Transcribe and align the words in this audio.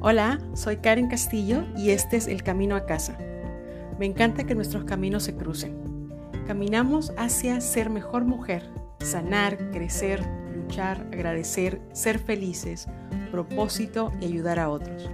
Hola, 0.00 0.38
soy 0.54 0.76
Karen 0.76 1.08
Castillo 1.08 1.64
y 1.76 1.90
este 1.90 2.16
es 2.16 2.28
El 2.28 2.44
Camino 2.44 2.76
a 2.76 2.86
Casa. 2.86 3.18
Me 3.98 4.06
encanta 4.06 4.44
que 4.44 4.54
nuestros 4.54 4.84
caminos 4.84 5.24
se 5.24 5.34
crucen. 5.34 6.08
Caminamos 6.46 7.12
hacia 7.16 7.60
ser 7.60 7.90
mejor 7.90 8.24
mujer, 8.24 8.62
sanar, 9.00 9.72
crecer, 9.72 10.24
luchar, 10.54 11.04
agradecer, 11.12 11.82
ser 11.92 12.20
felices, 12.20 12.86
propósito 13.32 14.12
y 14.20 14.26
ayudar 14.26 14.60
a 14.60 14.70
otros. 14.70 15.10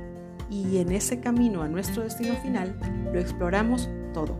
Y 0.50 0.76
en 0.76 0.92
ese 0.92 1.18
camino 1.18 1.62
a 1.62 1.68
nuestro 1.68 2.02
destino 2.02 2.34
final 2.42 2.78
lo 3.10 3.18
exploramos 3.18 3.88
todo. 4.12 4.38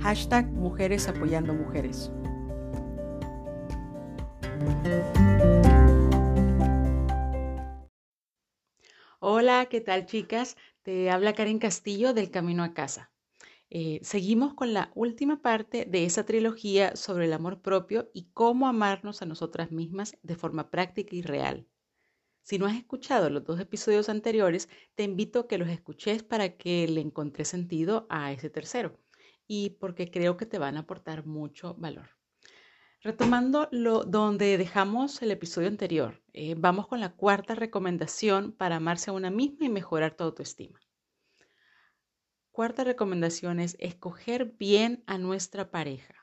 Hashtag 0.00 0.50
Mujeres 0.52 1.06
Apoyando 1.06 1.52
Mujeres. 1.52 2.10
Hola, 9.24 9.66
¿qué 9.66 9.80
tal 9.80 10.06
chicas? 10.06 10.56
Te 10.82 11.08
habla 11.08 11.32
Karen 11.32 11.60
Castillo 11.60 12.12
del 12.12 12.32
Camino 12.32 12.64
a 12.64 12.74
Casa. 12.74 13.12
Eh, 13.70 14.00
seguimos 14.02 14.54
con 14.54 14.74
la 14.74 14.90
última 14.96 15.42
parte 15.42 15.84
de 15.84 16.04
esa 16.04 16.24
trilogía 16.24 16.96
sobre 16.96 17.26
el 17.26 17.32
amor 17.32 17.62
propio 17.62 18.10
y 18.12 18.32
cómo 18.34 18.66
amarnos 18.66 19.22
a 19.22 19.26
nosotras 19.26 19.70
mismas 19.70 20.18
de 20.22 20.34
forma 20.34 20.70
práctica 20.72 21.14
y 21.14 21.22
real. 21.22 21.68
Si 22.42 22.58
no 22.58 22.66
has 22.66 22.76
escuchado 22.76 23.30
los 23.30 23.44
dos 23.44 23.60
episodios 23.60 24.08
anteriores, 24.08 24.68
te 24.96 25.04
invito 25.04 25.38
a 25.38 25.46
que 25.46 25.58
los 25.58 25.68
escuches 25.68 26.24
para 26.24 26.56
que 26.56 26.88
le 26.88 27.00
encontré 27.00 27.44
sentido 27.44 28.08
a 28.10 28.32
ese 28.32 28.50
tercero 28.50 28.98
y 29.46 29.70
porque 29.78 30.10
creo 30.10 30.36
que 30.36 30.46
te 30.46 30.58
van 30.58 30.76
a 30.76 30.80
aportar 30.80 31.26
mucho 31.26 31.74
valor. 31.76 32.10
Retomando 33.04 33.68
lo 33.72 34.04
donde 34.04 34.56
dejamos 34.56 35.22
el 35.22 35.32
episodio 35.32 35.66
anterior, 35.66 36.22
eh, 36.32 36.54
vamos 36.56 36.86
con 36.86 37.00
la 37.00 37.16
cuarta 37.16 37.56
recomendación 37.56 38.52
para 38.52 38.76
amarse 38.76 39.10
a 39.10 39.12
una 39.12 39.28
misma 39.28 39.66
y 39.66 39.70
mejorar 39.70 40.14
tu 40.14 40.22
autoestima. 40.22 40.78
Cuarta 42.52 42.84
recomendación 42.84 43.58
es 43.58 43.76
escoger 43.80 44.52
bien 44.56 45.02
a 45.08 45.18
nuestra 45.18 45.72
pareja. 45.72 46.14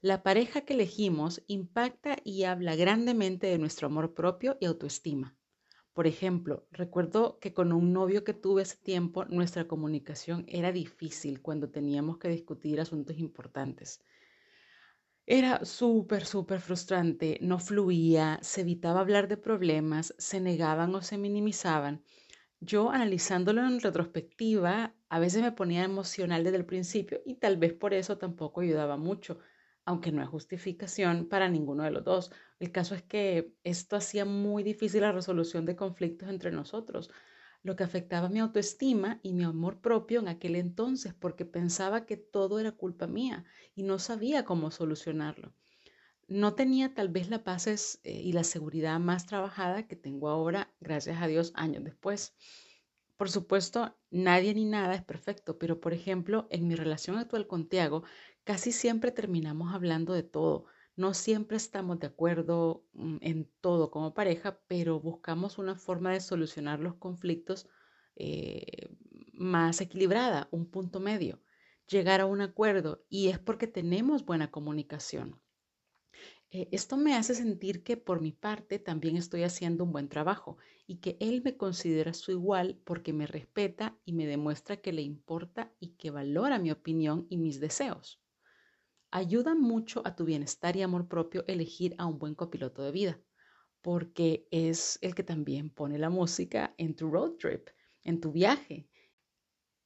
La 0.00 0.24
pareja 0.24 0.62
que 0.62 0.74
elegimos 0.74 1.40
impacta 1.46 2.16
y 2.24 2.42
habla 2.42 2.74
grandemente 2.74 3.46
de 3.46 3.58
nuestro 3.58 3.86
amor 3.86 4.12
propio 4.12 4.58
y 4.60 4.66
autoestima. 4.66 5.36
Por 5.92 6.08
ejemplo, 6.08 6.66
recuerdo 6.72 7.38
que 7.38 7.54
con 7.54 7.72
un 7.72 7.92
novio 7.92 8.24
que 8.24 8.34
tuve 8.34 8.62
hace 8.62 8.76
tiempo 8.76 9.24
nuestra 9.26 9.68
comunicación 9.68 10.46
era 10.48 10.72
difícil 10.72 11.40
cuando 11.40 11.70
teníamos 11.70 12.18
que 12.18 12.28
discutir 12.28 12.80
asuntos 12.80 13.18
importantes. 13.18 14.00
Era 15.40 15.64
súper, 15.64 16.26
súper 16.26 16.60
frustrante, 16.60 17.38
no 17.40 17.58
fluía, 17.58 18.38
se 18.42 18.60
evitaba 18.60 19.00
hablar 19.00 19.28
de 19.28 19.38
problemas, 19.38 20.14
se 20.18 20.40
negaban 20.40 20.94
o 20.94 21.00
se 21.00 21.16
minimizaban. 21.16 22.04
Yo 22.60 22.90
analizándolo 22.90 23.66
en 23.66 23.80
retrospectiva, 23.80 24.94
a 25.08 25.18
veces 25.20 25.40
me 25.42 25.52
ponía 25.52 25.84
emocional 25.84 26.44
desde 26.44 26.58
el 26.58 26.66
principio 26.66 27.22
y 27.24 27.36
tal 27.36 27.56
vez 27.56 27.72
por 27.72 27.94
eso 27.94 28.18
tampoco 28.18 28.60
ayudaba 28.60 28.98
mucho, 28.98 29.38
aunque 29.86 30.12
no 30.12 30.22
es 30.22 30.28
justificación 30.28 31.26
para 31.30 31.48
ninguno 31.48 31.84
de 31.84 31.92
los 31.92 32.04
dos. 32.04 32.30
El 32.60 32.70
caso 32.70 32.94
es 32.94 33.02
que 33.02 33.54
esto 33.64 33.96
hacía 33.96 34.26
muy 34.26 34.62
difícil 34.62 35.00
la 35.00 35.12
resolución 35.12 35.64
de 35.64 35.76
conflictos 35.76 36.28
entre 36.28 36.52
nosotros 36.52 37.10
lo 37.62 37.76
que 37.76 37.84
afectaba 37.84 38.28
mi 38.28 38.40
autoestima 38.40 39.20
y 39.22 39.32
mi 39.32 39.44
amor 39.44 39.80
propio 39.80 40.20
en 40.20 40.28
aquel 40.28 40.56
entonces, 40.56 41.14
porque 41.14 41.44
pensaba 41.44 42.06
que 42.06 42.16
todo 42.16 42.58
era 42.58 42.72
culpa 42.72 43.06
mía 43.06 43.44
y 43.74 43.84
no 43.84 43.98
sabía 43.98 44.44
cómo 44.44 44.70
solucionarlo. 44.70 45.54
No 46.26 46.54
tenía 46.54 46.94
tal 46.94 47.08
vez 47.08 47.28
la 47.28 47.44
paz 47.44 47.66
eh, 47.66 48.12
y 48.12 48.32
la 48.32 48.44
seguridad 48.44 48.98
más 48.98 49.26
trabajada 49.26 49.86
que 49.86 49.96
tengo 49.96 50.28
ahora, 50.28 50.72
gracias 50.80 51.20
a 51.20 51.26
Dios, 51.26 51.52
años 51.54 51.84
después. 51.84 52.34
Por 53.16 53.30
supuesto, 53.30 53.96
nadie 54.10 54.54
ni 54.54 54.64
nada 54.64 54.94
es 54.94 55.04
perfecto, 55.04 55.58
pero 55.58 55.80
por 55.80 55.92
ejemplo, 55.92 56.48
en 56.50 56.66
mi 56.66 56.74
relación 56.74 57.18
actual 57.18 57.46
con 57.46 57.68
Tiago, 57.68 58.02
casi 58.44 58.72
siempre 58.72 59.12
terminamos 59.12 59.74
hablando 59.74 60.12
de 60.14 60.22
todo, 60.24 60.66
no 60.96 61.14
siempre 61.14 61.56
estamos 61.56 61.98
de 62.00 62.08
acuerdo 62.08 62.84
mm, 62.92 63.18
en 63.20 63.50
todo 63.60 63.90
como 63.90 64.14
pareja, 64.14 64.60
pero 64.68 65.00
buscamos 65.00 65.58
una 65.58 65.76
forma 65.76 66.12
de 66.12 66.20
solucionar 66.20 66.80
los 66.80 66.94
conflictos 66.96 67.68
eh, 68.16 68.88
más 69.32 69.80
equilibrada, 69.80 70.48
un 70.50 70.70
punto 70.70 71.00
medio, 71.00 71.40
llegar 71.88 72.20
a 72.20 72.26
un 72.26 72.40
acuerdo 72.40 73.04
y 73.08 73.28
es 73.28 73.38
porque 73.38 73.66
tenemos 73.66 74.24
buena 74.24 74.50
comunicación. 74.50 75.40
Eh, 76.50 76.68
esto 76.70 76.96
me 76.98 77.14
hace 77.14 77.34
sentir 77.34 77.82
que 77.82 77.96
por 77.96 78.20
mi 78.20 78.32
parte 78.32 78.78
también 78.78 79.16
estoy 79.16 79.42
haciendo 79.42 79.84
un 79.84 79.92
buen 79.92 80.08
trabajo 80.08 80.58
y 80.86 80.98
que 80.98 81.16
él 81.18 81.42
me 81.42 81.56
considera 81.56 82.12
su 82.12 82.30
igual 82.30 82.78
porque 82.84 83.12
me 83.14 83.26
respeta 83.26 83.98
y 84.04 84.12
me 84.12 84.26
demuestra 84.26 84.76
que 84.76 84.92
le 84.92 85.02
importa 85.02 85.72
y 85.80 85.94
que 85.96 86.10
valora 86.10 86.58
mi 86.58 86.70
opinión 86.70 87.26
y 87.30 87.38
mis 87.38 87.58
deseos. 87.58 88.21
Ayuda 89.14 89.54
mucho 89.54 90.00
a 90.06 90.16
tu 90.16 90.24
bienestar 90.24 90.74
y 90.74 90.80
amor 90.80 91.06
propio 91.06 91.44
elegir 91.46 91.94
a 91.98 92.06
un 92.06 92.18
buen 92.18 92.34
copiloto 92.34 92.82
de 92.82 92.92
vida, 92.92 93.20
porque 93.82 94.48
es 94.50 94.98
el 95.02 95.14
que 95.14 95.22
también 95.22 95.68
pone 95.68 95.98
la 95.98 96.08
música 96.08 96.74
en 96.78 96.96
tu 96.96 97.10
road 97.10 97.32
trip, 97.32 97.68
en 98.04 98.22
tu 98.22 98.32
viaje. 98.32 98.88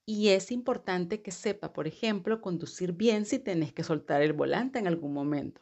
Y 0.07 0.29
es 0.29 0.53
importante 0.53 1.23
que 1.23 1.33
sepa, 1.33 1.73
por 1.73 1.89
ejemplo, 1.89 2.41
conducir 2.41 2.93
bien 2.93 3.27
si 3.27 3.41
tenés 3.41 3.73
que 3.73 3.83
soltar 3.83 4.23
el 4.23 4.33
volante 4.33 4.79
en 4.79 4.87
algún 4.87 5.13
momento, 5.13 5.61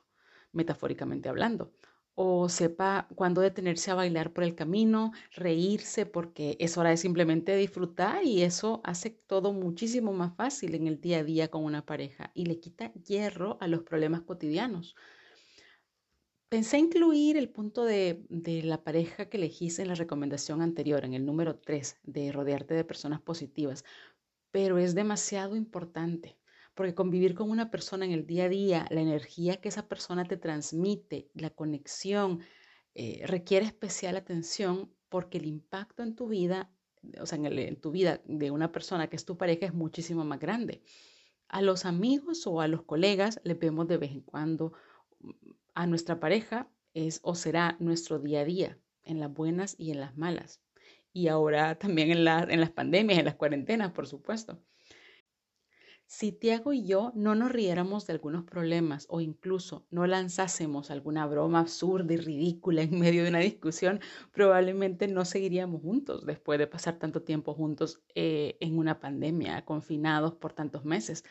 metafóricamente 0.53 1.31
hablando, 1.31 1.73
o 2.15 2.49
sepa 2.49 3.09
cuándo 3.15 3.41
detenerse 3.41 3.91
a 3.91 3.95
bailar 3.95 4.33
por 4.33 4.45
el 4.45 4.55
camino, 4.55 5.13
reírse, 5.33 6.07
porque 6.07 6.57
es 6.61 6.79
hora 6.79 6.91
de 6.91 6.97
simplemente 6.97 7.57
disfrutar 7.57 8.25
y 8.25 8.43
eso 8.43 8.81
hace 8.85 9.11
todo 9.11 9.53
muchísimo 9.53 10.13
más 10.13 10.37
fácil 10.37 10.75
en 10.75 10.87
el 10.87 11.01
día 11.01 11.19
a 11.19 11.25
día 11.25 11.49
con 11.51 11.65
una 11.65 11.85
pareja 11.85 12.31
y 12.35 12.47
le 12.47 12.61
quita 12.61 12.93
hierro 12.93 13.59
a 13.61 13.67
los 13.67 13.83
problemas 13.83 14.23
cotidianos. 14.23 14.95
Pensé 16.49 16.79
incluir 16.79 17.37
el 17.37 17.49
punto 17.49 17.85
de, 17.85 18.25
de 18.29 18.63
la 18.63 18.85
pareja 18.85 19.29
que 19.29 19.39
elegiste 19.39 19.83
en 19.83 19.89
la 19.89 19.97
recomendación 19.97 20.63
anterior, 20.63 21.05
en 21.05 21.15
el 21.15 21.27
número 21.27 21.59
3, 21.59 21.99
de 22.05 22.31
rodearte 22.31 22.75
de 22.75 22.85
personas 22.85 23.21
positivas, 23.21 23.85
pero 24.53 24.79
es 24.79 24.95
demasiado 24.95 25.57
importante 25.57 26.37
porque 26.75 26.95
convivir 26.95 27.35
con 27.35 27.51
una 27.51 27.71
persona 27.71 28.05
en 28.05 28.13
el 28.13 28.27
día 28.27 28.45
a 28.45 28.49
día, 28.49 28.87
la 28.91 29.01
energía 29.01 29.57
que 29.57 29.69
esa 29.69 29.89
persona 29.89 30.25
te 30.25 30.37
transmite, 30.37 31.31
la 31.35 31.51
conexión, 31.51 32.41
eh, 32.95 33.23
requiere 33.27 33.67
especial 33.67 34.17
atención 34.17 34.93
porque 35.09 35.39
el 35.39 35.47
impacto 35.47 36.03
en 36.03 36.17
tu 36.17 36.29
vida, 36.29 36.73
o 37.21 37.27
sea, 37.27 37.39
en, 37.39 37.81
tu 37.81 37.91
vida 37.91 38.21
de 38.25 38.51
una 38.51 38.73
persona 38.73 39.09
que 39.09 39.17
es 39.17 39.25
tu 39.25 39.37
pareja 39.37 39.67
es 39.67 39.75
muchísimo 39.75 40.25
más 40.25 40.41
grande. 40.41 40.83
A 41.49 41.63
los 41.63 41.85
amigos 41.85 42.47
o 42.47 42.61
a 42.61 42.69
los 42.69 42.83
colegas 42.83 43.41
les 43.45 43.59
vemos 43.59 43.87
de 43.87 43.99
vez 43.99 44.11
en 44.11 44.23
cuando. 44.23 44.73
A 45.75 45.87
nuestra 45.87 46.19
pareja 46.19 46.69
es 46.95 47.21
o 47.23 47.35
será 47.35 47.77
nuestro 47.79 48.19
día 48.19 48.41
a 48.41 48.45
día, 48.45 48.79
en 49.05 49.21
las 49.21 49.33
buenas 49.33 49.77
y 49.79 49.91
en 49.93 50.01
las 50.01 50.17
malas. 50.17 50.61
Y 51.13 51.29
ahora 51.29 51.79
también 51.79 52.11
en, 52.11 52.27
en 52.27 52.61
las 52.61 52.71
pandemias, 52.71 53.19
en 53.19 53.25
las 53.25 53.37
cuarentenas, 53.37 53.93
por 53.93 54.07
supuesto. 54.07 54.61
Si 56.17 56.31
Tiago 56.31 56.73
y 56.73 56.87
yo 56.87 57.11
no 57.17 57.35
nos 57.35 57.51
riéramos 57.51 58.07
de 58.07 58.13
algunos 58.13 58.45
problemas 58.45 59.07
o 59.11 59.21
incluso 59.21 59.85
no 59.91 60.07
lanzásemos 60.07 60.93
alguna 60.93 61.27
broma 61.27 61.59
absurda 61.59 62.15
y 62.15 62.19
ridícula 62.19 62.83
en 62.83 63.01
medio 63.01 63.25
de 63.25 63.31
una 63.31 63.41
discusión, 63.41 63.99
probablemente 64.31 65.09
no 65.09 65.25
seguiríamos 65.25 65.83
juntos 65.83 66.25
después 66.25 66.61
de 66.61 66.69
pasar 66.69 67.01
tanto 67.01 67.23
tiempo 67.23 67.53
juntos 67.53 68.01
eh, 68.15 68.57
en 68.61 68.79
una 68.79 69.01
pandemia, 69.01 69.65
confinados 69.65 70.35
por 70.37 70.53
tantos 70.53 70.85
meses, 70.85 71.25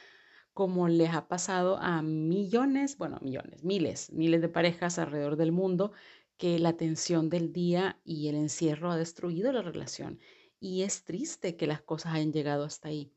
como 0.53 0.89
les 0.89 1.13
ha 1.13 1.29
pasado 1.29 1.77
a 1.77 2.01
millones, 2.01 2.97
bueno, 2.97 3.19
millones, 3.21 3.63
miles, 3.63 4.11
miles 4.11 4.41
de 4.41 4.49
parejas 4.49 4.99
alrededor 4.99 5.37
del 5.37 5.53
mundo 5.53 5.93
que 6.35 6.59
la 6.59 6.73
tensión 6.75 7.29
del 7.29 7.53
día 7.53 8.01
y 8.03 8.27
el 8.27 8.35
encierro 8.35 8.91
ha 8.91 8.97
destruido 8.97 9.53
la 9.53 9.61
relación. 9.61 10.19
Y 10.59 10.81
es 10.81 11.05
triste 11.05 11.55
que 11.55 11.67
las 11.67 11.81
cosas 11.81 12.15
hayan 12.15 12.33
llegado 12.33 12.65
hasta 12.65 12.89
ahí. 12.89 13.13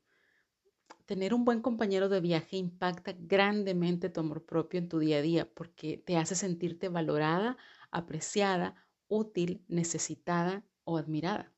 Tener 1.06 1.34
un 1.34 1.44
buen 1.44 1.62
compañero 1.62 2.08
de 2.08 2.20
viaje 2.20 2.56
impacta 2.56 3.14
grandemente 3.16 4.10
tu 4.10 4.20
amor 4.20 4.44
propio 4.44 4.78
en 4.78 4.88
tu 4.88 4.98
día 4.98 5.18
a 5.18 5.22
día 5.22 5.48
porque 5.54 5.98
te 5.98 6.16
hace 6.16 6.34
sentirte 6.34 6.88
valorada, 6.88 7.56
apreciada, 7.92 8.74
útil, 9.06 9.64
necesitada 9.68 10.64
o 10.84 10.98
admirada. 10.98 11.54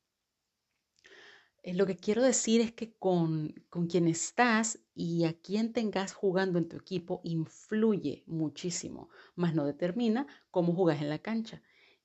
Eh, 1.63 1.75
lo 1.75 1.87
que 1.87 1.97
quiero 1.97 2.23
decir 2.23 2.61
es 2.61 2.73
que 2.73 2.95
con, 2.99 3.55
con 3.71 3.87
quien 3.87 4.07
estás 4.07 4.81
y 4.95 5.25
a 5.25 5.33
quien 5.41 5.73
tengas 5.73 6.13
jugando 6.13 6.59
en 6.59 6.69
tu 6.69 6.77
equipo 6.77 7.21
influye 7.25 8.25
muchísimo, 8.27 9.09
más 9.35 9.55
no 9.55 9.65
determina 9.65 10.27
cómo 10.51 10.75
jugas 10.75 11.01
en 11.01 11.09
la 11.09 11.21
cancha 11.21 11.63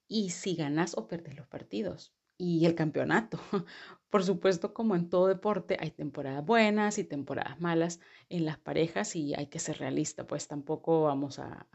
y 0.07 0.29
si 0.29 0.55
ganas 0.55 0.97
o 0.97 1.07
perdes 1.07 1.35
los 1.35 1.47
partidos 1.47 2.15
y 2.37 2.65
el 2.65 2.75
campeonato. 2.75 3.39
Por 4.13 4.23
supuesto, 4.23 4.75
como 4.75 4.95
en 4.95 5.09
todo 5.09 5.25
deporte, 5.25 5.75
hay 5.79 5.89
temporadas 5.89 6.45
buenas 6.45 6.99
y 6.99 7.03
temporadas 7.03 7.59
malas 7.59 7.99
en 8.29 8.45
las 8.45 8.59
parejas 8.59 9.15
y 9.15 9.33
hay 9.33 9.47
que 9.47 9.57
ser 9.57 9.79
realista, 9.79 10.27
pues 10.27 10.47
tampoco 10.47 11.01
vamos 11.01 11.39
a, 11.39 11.67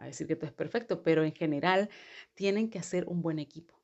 decir 0.00 0.26
que 0.26 0.36
todo 0.36 0.46
es 0.46 0.54
perfecto, 0.54 1.02
pero 1.02 1.22
en 1.22 1.34
general 1.34 1.90
tienen 2.32 2.70
que 2.70 2.78
hacer 2.78 3.06
un 3.08 3.20
buen 3.20 3.38
equipo. 3.38 3.78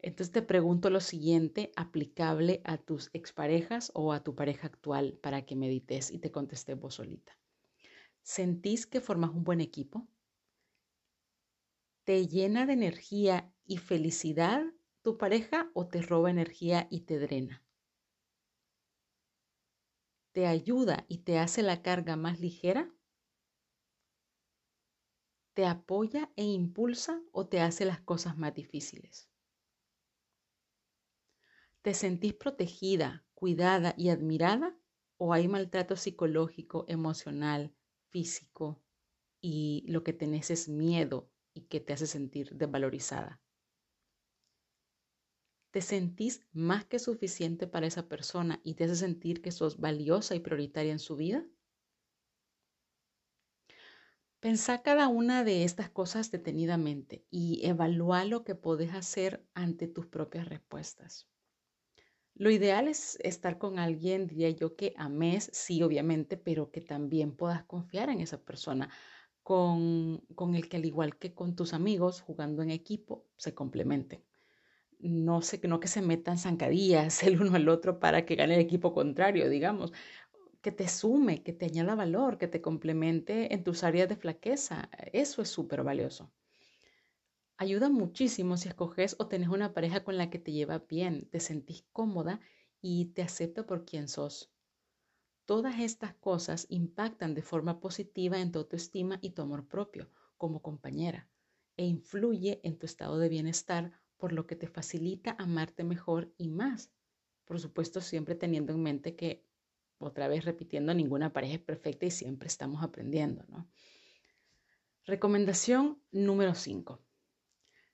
Entonces 0.00 0.32
te 0.32 0.42
pregunto 0.42 0.90
lo 0.90 0.98
siguiente, 0.98 1.70
aplicable 1.76 2.60
a 2.64 2.76
tus 2.76 3.08
exparejas 3.12 3.92
o 3.94 4.12
a 4.12 4.24
tu 4.24 4.34
pareja 4.34 4.66
actual 4.66 5.16
para 5.22 5.46
que 5.46 5.54
medites 5.54 6.10
y 6.10 6.18
te 6.18 6.32
contestes 6.32 6.76
vos 6.76 6.96
solita. 6.96 7.38
¿Sentís 8.20 8.84
que 8.84 9.00
formas 9.00 9.30
un 9.30 9.44
buen 9.44 9.60
equipo? 9.60 10.08
¿Te 12.02 12.26
llena 12.26 12.66
de 12.66 12.72
energía 12.72 13.48
y 13.64 13.76
felicidad 13.76 14.64
tu 15.08 15.16
pareja 15.16 15.70
o 15.72 15.88
te 15.88 16.02
roba 16.02 16.30
energía 16.30 16.86
y 16.90 17.06
te 17.06 17.18
drena? 17.18 17.64
¿Te 20.32 20.46
ayuda 20.46 21.04
y 21.06 21.18
te 21.18 21.38
hace 21.38 21.62
la 21.62 21.82
carga 21.82 22.16
más 22.16 22.40
ligera? 22.40 22.94
¿Te 25.52 25.66
apoya 25.66 26.32
e 26.36 26.44
impulsa 26.44 27.20
o 27.32 27.48
te 27.48 27.60
hace 27.60 27.84
las 27.84 28.00
cosas 28.00 28.38
más 28.38 28.54
difíciles? 28.54 29.28
¿Te 31.82 31.92
sentís 31.94 32.34
protegida, 32.34 33.26
cuidada 33.34 33.94
y 33.96 34.10
admirada? 34.10 34.78
¿O 35.16 35.32
hay 35.32 35.48
maltrato 35.48 35.96
psicológico, 35.96 36.84
emocional, 36.88 37.74
físico 38.10 38.84
y 39.40 39.84
lo 39.88 40.04
que 40.04 40.12
tenés 40.12 40.50
es 40.50 40.68
miedo 40.68 41.32
y 41.54 41.62
que 41.62 41.80
te 41.80 41.94
hace 41.94 42.06
sentir 42.06 42.54
desvalorizada? 42.56 43.42
¿Te 45.70 45.80
sentís 45.80 46.46
más 46.52 46.84
que 46.84 46.98
suficiente 46.98 47.66
para 47.66 47.86
esa 47.86 48.06
persona 48.06 48.60
y 48.64 48.74
te 48.74 48.84
hace 48.84 48.96
sentir 48.96 49.40
que 49.40 49.50
sos 49.50 49.78
valiosa 49.78 50.34
y 50.34 50.40
prioritaria 50.40 50.92
en 50.92 50.98
su 50.98 51.16
vida? 51.16 51.46
Pensá 54.40 54.82
cada 54.82 55.06
una 55.06 55.44
de 55.44 55.62
estas 55.62 55.90
cosas 55.90 56.32
detenidamente 56.32 57.24
y 57.30 57.64
evalúa 57.64 58.24
lo 58.24 58.42
que 58.42 58.56
podés 58.56 58.92
hacer 58.94 59.46
ante 59.54 59.86
tus 59.86 60.06
propias 60.08 60.48
respuestas. 60.48 61.28
Lo 62.34 62.50
ideal 62.50 62.88
es 62.88 63.18
estar 63.22 63.58
con 63.58 63.78
alguien, 63.78 64.26
diría 64.28 64.48
yo, 64.50 64.76
que 64.76 64.94
ames, 64.96 65.50
sí, 65.52 65.82
obviamente, 65.82 66.36
pero 66.38 66.70
que 66.70 66.80
también 66.80 67.36
puedas 67.36 67.64
confiar 67.64 68.08
en 68.10 68.20
esa 68.20 68.42
persona, 68.44 68.88
con, 69.42 70.18
con 70.34 70.54
el 70.54 70.68
que 70.68 70.76
al 70.78 70.84
igual 70.86 71.18
que 71.18 71.34
con 71.34 71.56
tus 71.56 71.74
amigos, 71.74 72.20
jugando 72.22 72.62
en 72.62 72.70
equipo, 72.70 73.26
se 73.36 73.54
complementen. 73.54 74.24
No, 75.00 75.42
sé, 75.42 75.60
no 75.66 75.80
que 75.80 75.88
se 75.88 76.02
metan 76.02 76.38
zancadillas 76.38 77.22
el 77.24 77.40
uno 77.40 77.56
al 77.56 77.68
otro 77.68 77.98
para 77.98 78.24
que 78.24 78.36
gane 78.36 78.54
el 78.54 78.60
equipo 78.60 78.92
contrario, 78.92 79.48
digamos, 79.48 79.92
que 80.62 80.72
te 80.72 80.88
sume, 80.88 81.42
que 81.42 81.52
te 81.52 81.66
añada 81.66 81.94
valor, 81.94 82.38
que 82.38 82.48
te 82.48 82.60
complemente 82.60 83.54
en 83.54 83.64
tus 83.64 83.84
áreas 83.84 84.08
de 84.08 84.16
flaqueza. 84.16 84.90
Eso 85.12 85.42
es 85.42 85.48
súper 85.48 85.82
valioso. 85.84 86.32
Ayuda 87.56 87.88
muchísimo 87.90 88.56
si 88.56 88.68
escoges 88.68 89.16
o 89.18 89.26
tenés 89.26 89.48
una 89.48 89.74
pareja 89.74 90.04
con 90.04 90.16
la 90.16 90.30
que 90.30 90.38
te 90.38 90.52
lleva 90.52 90.78
bien, 90.78 91.28
te 91.30 91.40
sentís 91.40 91.84
cómoda 91.92 92.40
y 92.80 93.06
te 93.06 93.22
acepta 93.22 93.66
por 93.66 93.84
quien 93.84 94.08
sos. 94.08 94.52
Todas 95.44 95.80
estas 95.80 96.14
cosas 96.14 96.66
impactan 96.68 97.34
de 97.34 97.42
forma 97.42 97.80
positiva 97.80 98.38
en 98.40 98.52
tu 98.52 98.60
autoestima 98.60 99.18
y 99.22 99.30
tu 99.30 99.42
amor 99.42 99.66
propio 99.66 100.10
como 100.36 100.62
compañera 100.62 101.28
e 101.76 101.84
influye 101.84 102.60
en 102.64 102.78
tu 102.78 102.86
estado 102.86 103.18
de 103.18 103.28
bienestar, 103.28 103.92
por 104.18 104.32
lo 104.32 104.46
que 104.46 104.56
te 104.56 104.66
facilita 104.66 105.36
amarte 105.38 105.84
mejor 105.84 106.32
y 106.36 106.48
más. 106.48 106.92
Por 107.44 107.60
supuesto, 107.60 108.00
siempre 108.00 108.34
teniendo 108.34 108.72
en 108.72 108.82
mente 108.82 109.16
que, 109.16 109.46
otra 109.98 110.28
vez 110.28 110.44
repitiendo, 110.44 110.92
ninguna 110.92 111.32
pareja 111.32 111.54
es 111.54 111.60
perfecta 111.60 112.06
y 112.06 112.10
siempre 112.10 112.48
estamos 112.48 112.82
aprendiendo, 112.82 113.44
¿no? 113.48 113.68
Recomendación 115.06 116.02
número 116.10 116.54
5. 116.54 117.00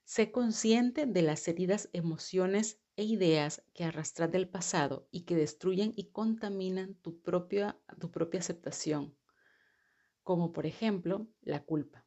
Sé 0.03 0.31
consciente 0.31 1.05
de 1.05 1.21
las 1.21 1.47
heridas 1.47 1.89
emociones 1.93 2.81
e 2.97 3.03
ideas 3.03 3.63
que 3.73 3.85
arrastras 3.85 4.31
del 4.31 4.47
pasado 4.49 5.07
y 5.11 5.21
que 5.21 5.35
destruyen 5.35 5.93
y 5.95 6.11
contaminan 6.11 6.95
tu 6.95 7.21
propia, 7.21 7.79
tu 7.99 8.11
propia 8.11 8.39
aceptación, 8.39 9.17
como 10.23 10.53
por 10.53 10.65
ejemplo 10.65 11.27
la 11.41 11.63
culpa. 11.63 12.04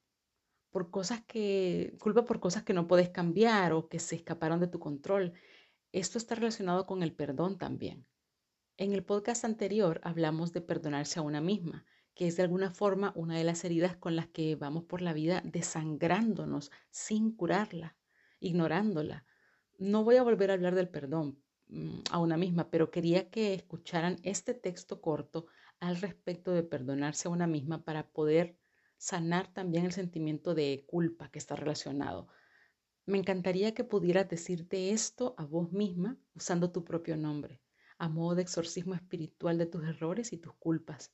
Por 0.71 0.91
cosas 0.91 1.23
que, 1.27 1.97
culpa 2.01 2.25
por 2.25 2.41
cosas 2.41 2.63
que 2.63 2.75
no 2.75 2.87
puedes 2.87 3.09
cambiar 3.11 3.73
o 3.73 3.89
que 3.89 3.99
se 3.99 4.17
escaparon 4.17 4.61
de 4.61 4.69
tu 4.69 4.79
control. 4.79 5.33
Esto 5.93 6.19
está 6.19 6.35
relacionado 6.35 6.87
con 6.87 7.03
el 7.03 7.15
perdón 7.15 7.59
también. 7.59 8.07
En 8.77 8.93
el 8.93 9.05
podcast 9.05 9.45
anterior 9.45 10.01
hablamos 10.05 10.53
de 10.53 10.61
perdonarse 10.61 11.19
a 11.19 11.23
una 11.23 11.41
misma 11.41 11.85
que 12.19 12.27
es 12.27 12.37
de 12.37 12.43
alguna 12.43 12.73
forma 12.73 13.13
una 13.15 13.39
de 13.39 13.45
las 13.45 13.65
heridas 13.65 13.97
con 13.97 14.17
las 14.17 14.27
que 14.27 14.57
vamos 14.57 14.83
por 14.83 15.03
la 15.03 15.13
vida 15.13 15.41
desangrándonos 15.45 16.73
sin 16.91 17.31
curarla, 17.31 17.97
ignorándola. 18.41 19.25
No 19.79 20.03
voy 20.03 20.17
a 20.17 20.25
volver 20.25 20.51
a 20.51 20.55
hablar 20.55 20.75
del 20.75 20.89
perdón 20.89 21.41
mm, 21.69 22.01
a 22.11 22.19
una 22.19 22.37
misma, 22.37 22.71
pero 22.71 22.91
quería 22.91 23.31
que 23.31 23.55
escucharan 23.55 24.17
este 24.25 24.53
texto 24.53 25.01
corto 25.01 25.47
al 25.79 26.01
respecto 26.01 26.51
de 26.51 26.65
perdonarse 26.65 27.29
a 27.29 27.31
una 27.31 27.47
misma 27.47 27.85
para 27.85 28.11
poder 28.11 28.58
sanar 28.99 29.53
también 29.55 29.87
el 29.87 29.93
sentimiento 29.93 30.55
de 30.55 30.85
culpa 30.87 31.31
que 31.31 31.39
está 31.39 31.57
relacionado. 31.57 32.29
Me 33.07 33.17
encantaría 33.17 33.73
que 33.73 33.85
pudieras 33.85 34.29
decirte 34.29 34.91
esto 34.91 35.35
a 35.39 35.47
vos 35.47 35.73
misma 35.73 36.19
usando 36.35 36.71
tu 36.71 36.85
propio 36.85 37.17
nombre, 37.17 37.63
a 37.97 38.09
modo 38.09 38.35
de 38.35 38.43
exorcismo 38.43 38.95
espiritual 38.95 39.57
de 39.57 39.67
tus 39.67 39.85
errores 39.85 40.33
y 40.33 40.37
tus 40.37 40.53
culpas 40.55 41.13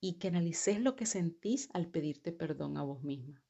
y 0.00 0.14
que 0.14 0.28
analices 0.28 0.80
lo 0.80 0.96
que 0.96 1.06
sentís 1.06 1.68
al 1.72 1.88
pedirte 1.88 2.32
perdón 2.32 2.78
a 2.78 2.82
vos 2.82 3.02
misma. 3.02 3.42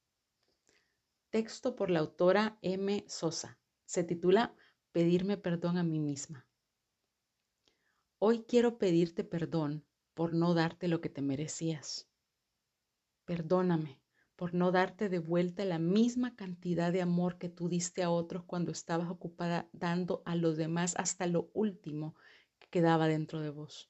Texto 1.29 1.75
por 1.75 1.89
la 1.89 1.99
autora 1.99 2.57
M. 2.61 3.05
Sosa. 3.07 3.59
Se 3.85 4.03
titula 4.03 4.55
Pedirme 4.91 5.37
perdón 5.37 5.77
a 5.77 5.83
mí 5.83 5.99
misma. 5.99 6.47
Hoy 8.19 8.45
quiero 8.47 8.77
pedirte 8.77 9.23
perdón 9.25 9.85
por 10.13 10.33
no 10.33 10.53
darte 10.53 10.87
lo 10.87 11.01
que 11.01 11.09
te 11.09 11.21
merecías. 11.21 12.07
Perdóname 13.25 13.99
por 14.35 14.53
no 14.53 14.71
darte 14.71 15.09
de 15.09 15.19
vuelta 15.19 15.65
la 15.65 15.79
misma 15.79 16.35
cantidad 16.35 16.91
de 16.91 17.01
amor 17.01 17.37
que 17.37 17.49
tú 17.49 17.69
diste 17.69 18.03
a 18.03 18.09
otros 18.09 18.43
cuando 18.43 18.71
estabas 18.71 19.09
ocupada 19.09 19.69
dando 19.71 20.21
a 20.25 20.35
los 20.35 20.57
demás 20.57 20.93
hasta 20.97 21.25
lo 21.25 21.49
último 21.53 22.15
que 22.59 22.67
quedaba 22.69 23.07
dentro 23.07 23.41
de 23.41 23.49
vos. 23.49 23.89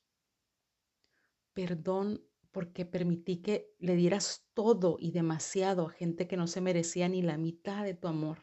Perdón 1.54 2.22
porque 2.52 2.86
permití 2.86 3.42
que 3.42 3.74
le 3.80 3.96
dieras 3.96 4.46
todo 4.54 4.98
y 5.00 5.12
demasiado 5.12 5.88
a 5.88 5.92
gente 5.92 6.28
que 6.28 6.38
no 6.38 6.48
se 6.48 6.62
merecía 6.62 7.10
ni 7.10 7.22
la 7.22 7.38
mitad 7.38 7.84
de 7.84 7.96
tu 7.96 8.08
amor. 8.08 8.40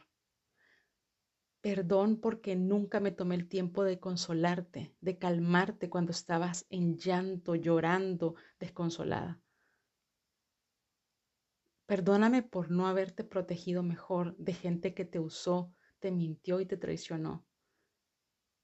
Perdón 1.61 2.17
porque 2.17 2.55
nunca 2.55 2.99
me 2.99 3.11
tomé 3.11 3.35
el 3.35 3.47
tiempo 3.47 3.83
de 3.85 3.99
consolarte, 3.99 4.93
de 4.99 5.17
calmarte 5.17 5.89
cuando 5.89 6.11
estabas 6.11 6.65
en 6.69 6.97
llanto, 6.97 7.55
llorando, 7.55 8.35
desconsolada. 8.59 9.42
Perdóname 11.85 12.43
por 12.43 12.71
no 12.71 12.87
haberte 12.87 13.25
protegido 13.25 13.83
mejor 13.83 14.37
de 14.37 14.53
gente 14.53 14.93
que 14.93 15.03
te 15.03 15.19
usó, 15.19 15.73
te 15.99 16.11
mintió 16.11 16.61
y 16.61 16.65
te 16.65 16.77
traicionó. 16.77 17.45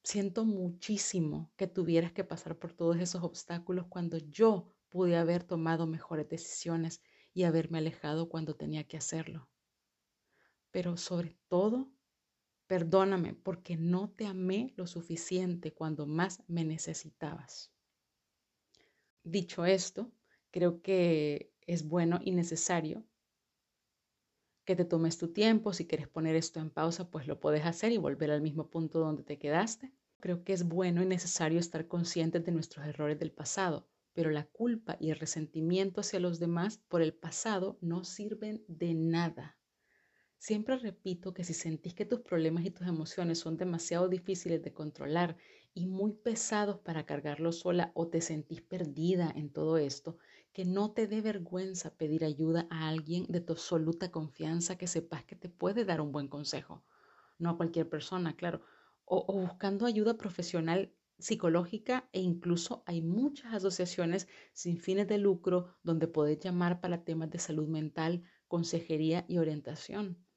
Siento 0.04 0.46
muchísimo 0.46 1.52
que 1.58 1.68
tuvieras 1.68 2.14
que 2.14 2.24
pasar 2.24 2.58
por 2.58 2.72
todos 2.72 2.98
esos 2.98 3.22
obstáculos 3.24 3.88
cuando 3.90 4.18
yo 4.18 4.74
pude 4.88 5.18
haber 5.18 5.44
tomado 5.44 5.86
mejores 5.86 6.30
decisiones 6.30 7.02
y 7.34 7.44
haberme 7.44 7.80
alejado 7.80 8.30
cuando 8.30 8.56
tenía 8.56 8.86
que 8.86 8.98
hacerlo. 8.98 9.50
Pero 10.72 10.96
sobre 10.96 11.38
todo, 11.50 11.92
perdóname 12.68 13.34
porque 13.34 13.76
no 13.76 14.10
te 14.12 14.26
amé 14.28 14.74
lo 14.78 14.88
suficiente 14.88 15.74
cuando 15.74 16.08
más 16.08 16.42
me 16.48 16.64
necesitabas. 16.64 17.74
Dicho 19.24 19.66
esto, 19.66 20.12
creo 20.52 20.82
que 20.82 21.52
es 21.68 21.84
bueno 21.88 22.20
y 22.24 22.32
necesario 22.32 23.06
que 24.70 24.76
te 24.76 24.86
tomes 24.86 25.18
tu 25.18 25.30
tiempo. 25.34 25.74
Si 25.74 25.88
quieres 25.88 26.08
poner 26.08 26.36
esto 26.36 26.60
en 26.60 26.70
pausa, 26.70 27.10
pues 27.10 27.26
lo 27.26 27.40
puedes 27.40 27.66
hacer 27.66 27.92
y 27.92 27.98
volver 27.98 28.30
al 28.30 28.44
mismo 28.44 28.70
punto 28.70 29.00
donde 29.00 29.24
te 29.24 29.40
quedaste. 29.40 29.92
Creo 30.20 30.44
que 30.44 30.54
es 30.54 30.68
bueno 30.68 31.02
y 31.02 31.08
necesario 31.08 31.60
estar 31.60 31.88
conscientes 31.88 32.46
de 32.46 32.52
nuestros 32.52 32.86
errores 32.86 33.18
del 33.18 33.32
pasado 33.32 33.88
pero 34.14 34.32
la 34.32 34.46
culpa 34.46 34.98
y 35.00 35.10
el 35.12 35.20
resentimiento 35.20 36.02
hacia 36.02 36.20
los 36.20 36.40
demás 36.40 36.78
por 36.90 37.02
el 37.02 37.14
pasado 37.14 37.78
no 37.82 38.04
sirven 38.04 38.64
de 38.68 38.94
nada. 38.94 39.58
Siempre 40.38 40.78
repito 40.78 41.34
que 41.34 41.44
si 41.44 41.54
sentís 41.54 41.94
que 41.94 42.06
tus 42.06 42.20
problemas 42.20 42.66
y 42.66 42.72
tus 42.72 42.86
emociones 42.86 43.40
son 43.40 43.58
demasiado 43.58 44.10
difíciles 44.10 44.62
de 44.62 44.74
controlar 44.74 45.38
y 45.74 45.88
muy 45.88 46.14
pesados 46.14 46.80
para 46.80 47.06
cargarlos 47.06 47.60
sola 47.60 47.92
o 47.96 48.10
te 48.10 48.22
sentís 48.22 48.62
perdida 48.62 49.32
en 49.36 49.52
todo 49.52 49.78
esto, 49.78 50.18
que 50.54 50.66
no 50.66 50.94
te 50.94 51.08
dé 51.08 51.22
vergüenza 51.22 51.96
pedir 51.98 52.24
ayuda 52.26 52.68
a 52.70 52.88
alguien 52.90 53.26
de 53.30 53.42
tu 53.42 53.54
absoluta 53.54 54.12
confianza 54.12 54.78
que 54.78 54.88
sepas 54.88 55.26
que 55.26 55.36
te 55.36 55.50
puede 55.50 55.86
dar 55.86 56.02
un 56.02 56.12
buen 56.12 56.28
consejo. 56.28 56.86
No 57.40 57.50
a 57.52 57.58
cualquier 57.58 57.90
persona, 57.90 58.36
claro. 58.36 58.62
O, 59.06 59.26
o 59.28 59.34
buscando 59.42 59.86
ayuda 59.86 60.18
profesional 60.18 60.96
psicológica 61.18 62.10
e 62.14 62.22
incluso 62.22 62.84
hay 62.86 63.02
muchas 63.02 63.54
asociaciones 63.54 64.28
sin 64.54 64.78
fines 64.78 65.08
de 65.08 65.18
lucro 65.18 65.78
donde 65.84 66.08
podés 66.08 66.40
llamar 66.40 66.82
para 66.82 67.04
temas 67.04 67.30
de 67.30 67.40
salud 67.40 67.68
mental, 67.68 68.24
consejería 68.48 69.26
y 69.28 69.38
orientación. 69.40 70.29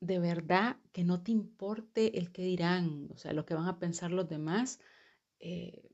De 0.00 0.18
verdad 0.18 0.78
que 0.92 1.04
no 1.04 1.22
te 1.22 1.30
importe 1.30 2.18
el 2.18 2.32
que 2.32 2.42
dirán, 2.42 3.08
o 3.10 3.18
sea, 3.18 3.32
lo 3.32 3.44
que 3.44 3.54
van 3.54 3.68
a 3.68 3.78
pensar 3.78 4.10
los 4.10 4.28
demás 4.28 4.80
eh, 5.38 5.90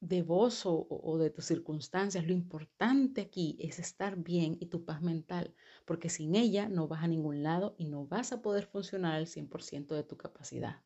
de 0.00 0.22
vos 0.22 0.62
o, 0.64 1.18
de 1.18 1.28
tus 1.28 1.44
circunstancias. 1.44 2.26
Lo 2.26 2.32
importante 2.32 3.20
aquí 3.20 3.58
es 3.60 3.78
estar 3.78 4.16
bien 4.16 4.56
y 4.58 4.66
tu 4.66 4.86
paz 4.86 5.02
mental, 5.02 5.54
porque 5.84 6.08
sin 6.08 6.34
ella 6.34 6.68
no 6.68 6.88
vas 6.88 7.04
a 7.04 7.08
ningún 7.08 7.42
lado 7.42 7.74
y 7.78 7.84
no 7.84 8.06
vas 8.06 8.32
a 8.32 8.40
poder 8.40 8.64
funcionar 8.64 9.14
al 9.14 9.26
100% 9.26 9.94
de 9.94 10.02
tu 10.02 10.16
capacidad. 10.16 10.82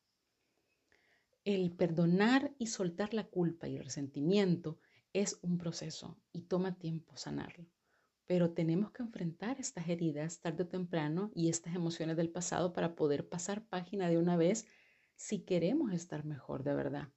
El 1.44 1.70
perdonar 1.70 2.52
y 2.58 2.66
soltar 2.66 3.14
la 3.14 3.28
culpa 3.28 3.68
y 3.68 3.76
el 3.76 3.84
resentimiento 3.84 4.78
es 5.12 5.38
un 5.42 5.58
proceso 5.58 6.18
y 6.32 6.42
toma 6.42 6.76
tiempo 6.78 7.16
sanarlo 7.16 7.66
pero 8.26 8.52
tenemos 8.52 8.90
que 8.92 9.02
enfrentar 9.02 9.60
estas 9.60 9.88
heridas 9.88 10.40
tarde 10.40 10.64
o 10.64 10.68
temprano 10.68 11.30
y 11.34 11.48
estas 11.48 11.74
emociones 11.74 12.16
del 12.16 12.30
pasado 12.30 12.72
para 12.72 12.94
poder 12.94 13.28
pasar 13.28 13.66
página 13.66 14.08
de 14.08 14.18
una 14.18 14.36
vez 14.36 14.66
si 15.16 15.44
queremos 15.44 15.92
estar 15.92 16.24
mejor 16.24 16.64
de 16.64 16.74
verdad. 16.74 17.08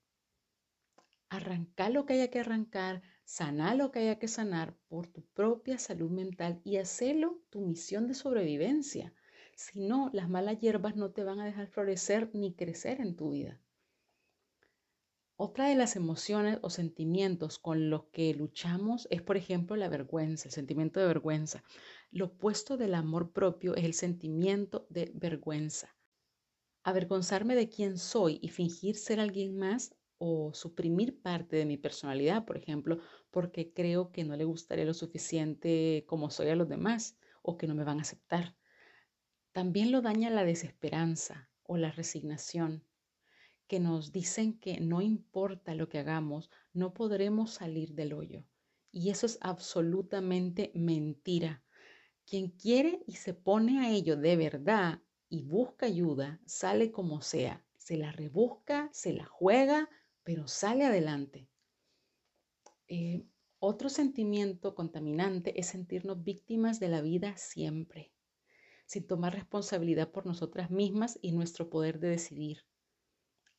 Arrancar 1.29 1.91
lo 1.91 2.05
que 2.05 2.13
haya 2.13 2.29
que 2.29 2.39
arrancar, 2.39 3.01
sanar 3.25 3.75
lo 3.75 3.91
que 3.91 3.99
haya 3.99 4.19
que 4.19 4.27
sanar 4.27 4.77
por 4.87 5.07
tu 5.07 5.25
propia 5.33 5.77
salud 5.77 6.09
mental 6.09 6.61
y 6.63 6.77
hacerlo 6.77 7.41
tu 7.49 7.61
misión 7.61 8.07
de 8.07 8.13
sobrevivencia. 8.13 9.13
Si 9.55 9.81
no, 9.81 10.09
las 10.13 10.29
malas 10.29 10.59
hierbas 10.59 10.95
no 10.95 11.11
te 11.11 11.23
van 11.23 11.39
a 11.39 11.45
dejar 11.45 11.67
florecer 11.67 12.29
ni 12.33 12.53
crecer 12.53 13.01
en 13.01 13.15
tu 13.15 13.31
vida. 13.31 13.61
Otra 15.39 15.67
de 15.67 15.75
las 15.75 15.95
emociones 15.95 16.57
o 16.63 16.71
sentimientos 16.71 17.59
con 17.59 17.91
los 17.91 18.05
que 18.05 18.33
luchamos 18.33 19.07
es, 19.11 19.21
por 19.21 19.37
ejemplo, 19.37 19.75
la 19.75 19.87
vergüenza, 19.87 20.47
el 20.47 20.51
sentimiento 20.51 20.99
de 20.99 21.05
vergüenza. 21.05 21.63
Lo 22.09 22.25
opuesto 22.25 22.75
del 22.75 22.95
amor 22.95 23.33
propio 23.33 23.75
es 23.75 23.83
el 23.83 23.93
sentimiento 23.93 24.87
de 24.89 25.11
vergüenza. 25.13 25.95
Avergonzarme 26.81 27.53
de 27.53 27.69
quién 27.69 27.99
soy 27.99 28.39
y 28.41 28.49
fingir 28.49 28.95
ser 28.95 29.19
alguien 29.19 29.55
más 29.55 29.95
o 30.17 30.55
suprimir 30.55 31.21
parte 31.21 31.55
de 31.55 31.67
mi 31.67 31.77
personalidad, 31.77 32.43
por 32.43 32.57
ejemplo, 32.57 32.97
porque 33.29 33.71
creo 33.71 34.11
que 34.11 34.23
no 34.23 34.35
le 34.35 34.43
gustaría 34.43 34.85
lo 34.85 34.95
suficiente 34.95 36.03
como 36.07 36.31
soy 36.31 36.49
a 36.49 36.55
los 36.55 36.67
demás 36.67 37.15
o 37.43 37.57
que 37.57 37.67
no 37.67 37.75
me 37.75 37.83
van 37.83 37.99
a 37.99 38.01
aceptar. 38.01 38.55
También 39.51 39.91
lo 39.91 40.01
daña 40.01 40.31
la 40.31 40.43
desesperanza 40.43 41.51
o 41.61 41.77
la 41.77 41.91
resignación 41.91 42.87
que 43.67 43.79
nos 43.79 44.11
dicen 44.11 44.57
que 44.59 44.79
no 44.79 45.01
importa 45.01 45.75
lo 45.75 45.89
que 45.89 45.99
hagamos, 45.99 46.49
no 46.73 46.93
podremos 46.93 47.51
salir 47.51 47.93
del 47.93 48.13
hoyo. 48.13 48.43
Y 48.91 49.09
eso 49.09 49.25
es 49.25 49.37
absolutamente 49.41 50.71
mentira. 50.73 51.63
Quien 52.25 52.49
quiere 52.49 53.03
y 53.05 53.13
se 53.13 53.33
pone 53.33 53.79
a 53.85 53.91
ello 53.91 54.17
de 54.17 54.35
verdad 54.37 55.01
y 55.29 55.43
busca 55.43 55.85
ayuda, 55.85 56.41
sale 56.45 56.91
como 56.91 57.21
sea. 57.21 57.63
Se 57.77 57.97
la 57.97 58.11
rebusca, 58.11 58.89
se 58.91 59.13
la 59.13 59.25
juega, 59.25 59.89
pero 60.23 60.47
sale 60.47 60.85
adelante. 60.85 61.47
Eh, 62.87 63.25
otro 63.59 63.89
sentimiento 63.89 64.75
contaminante 64.75 65.59
es 65.59 65.67
sentirnos 65.67 66.23
víctimas 66.23 66.79
de 66.79 66.89
la 66.89 67.01
vida 67.01 67.35
siempre, 67.37 68.13
sin 68.85 69.07
tomar 69.07 69.33
responsabilidad 69.33 70.11
por 70.11 70.25
nosotras 70.25 70.69
mismas 70.69 71.19
y 71.21 71.31
nuestro 71.31 71.69
poder 71.69 71.99
de 71.99 72.09
decidir 72.09 72.65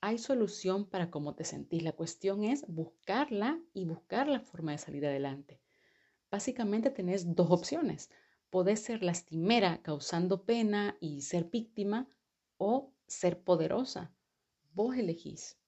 hay 0.01 0.19
solución 0.19 0.87
para 0.89 1.11
cómo 1.11 1.35
te 1.35 1.45
sentís. 1.45 1.83
La 1.83 1.93
cuestión 1.93 2.45
es 2.45 2.65
buscarla 2.69 3.61
y 3.75 3.85
buscar 3.85 4.29
la 4.29 4.41
forma 4.41 4.73
de 4.73 4.79
salir 4.79 5.07
adelante. 5.07 5.61
Básicamente 6.31 6.91
tenés 6.91 7.35
dos 7.35 7.51
opciones. 7.51 8.11
Podés 8.51 8.81
ser 8.81 9.03
lastimera 9.03 9.83
causando 9.83 10.45
pena 10.45 10.97
y 11.01 11.23
ser 11.23 11.45
víctima 11.45 12.09
o 12.57 12.93
ser 13.07 13.43
poderosa. 13.43 14.13
Vos 14.73 14.97
elegís. 14.97 15.59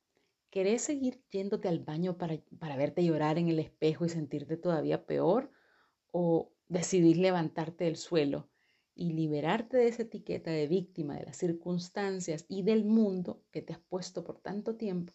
¿Querés 0.50 0.82
seguir 0.82 1.22
yéndote 1.30 1.68
al 1.68 1.80
baño 1.80 2.18
para, 2.18 2.38
para 2.58 2.76
verte 2.76 3.04
llorar 3.04 3.38
en 3.38 3.48
el 3.48 3.58
espejo 3.58 4.04
y 4.04 4.08
sentirte 4.08 4.56
todavía 4.56 5.06
peor? 5.06 5.50
¿O 6.10 6.52
decidís 6.68 7.18
levantarte 7.18 7.84
del 7.84 7.96
suelo 7.96 8.48
y 9.00 9.14
liberarte 9.14 9.78
de 9.78 9.88
esa 9.88 10.02
etiqueta 10.02 10.50
de 10.50 10.66
víctima 10.66 11.16
de 11.16 11.24
las 11.24 11.38
circunstancias 11.38 12.44
y 12.48 12.62
del 12.62 12.84
mundo 12.84 13.42
que 13.50 13.62
te 13.62 13.72
has 13.72 13.78
puesto 13.78 14.22
por 14.22 14.38
tanto 14.40 14.76
tiempo. 14.76 15.14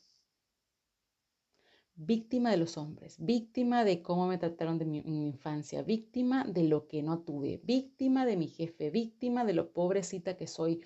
Víctima 1.94 2.50
de 2.50 2.58
los 2.58 2.78
hombres, 2.78 3.16
víctima 3.20 3.86
de 3.86 4.02
cómo 4.02 4.26
me 4.28 4.40
trataron 4.40 4.80
de 4.80 4.86
mi, 4.86 5.04
mi 5.04 5.28
infancia, 5.28 5.84
víctima 5.84 6.46
de 6.46 6.64
lo 6.64 6.88
que 6.88 7.04
no 7.04 7.20
tuve, 7.20 7.62
víctima 7.64 8.26
de 8.26 8.38
mi 8.38 8.48
jefe, 8.48 8.90
víctima 8.90 9.46
de 9.46 9.54
lo 9.54 9.72
pobrecita 9.72 10.36
que 10.36 10.48
soy. 10.48 10.82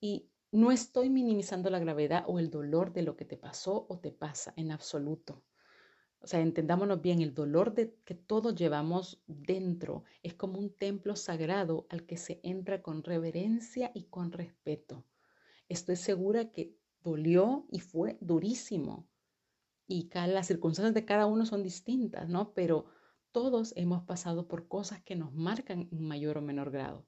Y 0.00 0.30
no 0.50 0.72
estoy 0.72 1.10
minimizando 1.10 1.68
la 1.68 1.78
gravedad 1.78 2.24
o 2.26 2.38
el 2.38 2.48
dolor 2.48 2.94
de 2.94 3.02
lo 3.02 3.14
que 3.14 3.26
te 3.26 3.36
pasó 3.36 3.84
o 3.90 3.98
te 3.98 4.10
pasa 4.10 4.54
en 4.56 4.70
absoluto. 4.70 5.42
O 6.20 6.26
sea, 6.26 6.40
entendámonos 6.40 7.00
bien, 7.00 7.20
el 7.20 7.32
dolor 7.32 7.74
de, 7.74 7.94
que 8.04 8.14
todos 8.14 8.54
llevamos 8.54 9.22
dentro 9.26 10.04
es 10.22 10.34
como 10.34 10.58
un 10.58 10.70
templo 10.70 11.14
sagrado 11.14 11.86
al 11.90 12.06
que 12.06 12.16
se 12.16 12.40
entra 12.42 12.82
con 12.82 13.02
reverencia 13.02 13.92
y 13.94 14.04
con 14.04 14.32
respeto. 14.32 15.04
Estoy 15.68 15.96
segura 15.96 16.50
que 16.50 16.76
dolió 17.02 17.66
y 17.70 17.80
fue 17.80 18.18
durísimo. 18.20 19.06
Y 19.86 20.10
las 20.12 20.48
circunstancias 20.48 20.94
de 20.94 21.04
cada 21.04 21.26
uno 21.26 21.46
son 21.46 21.62
distintas, 21.62 22.28
¿no? 22.28 22.52
Pero 22.52 22.86
todos 23.32 23.72
hemos 23.76 24.02
pasado 24.02 24.48
por 24.48 24.68
cosas 24.68 25.00
que 25.02 25.16
nos 25.16 25.32
marcan 25.32 25.88
en 25.92 26.02
mayor 26.02 26.36
o 26.38 26.42
menor 26.42 26.70
grado. 26.70 27.06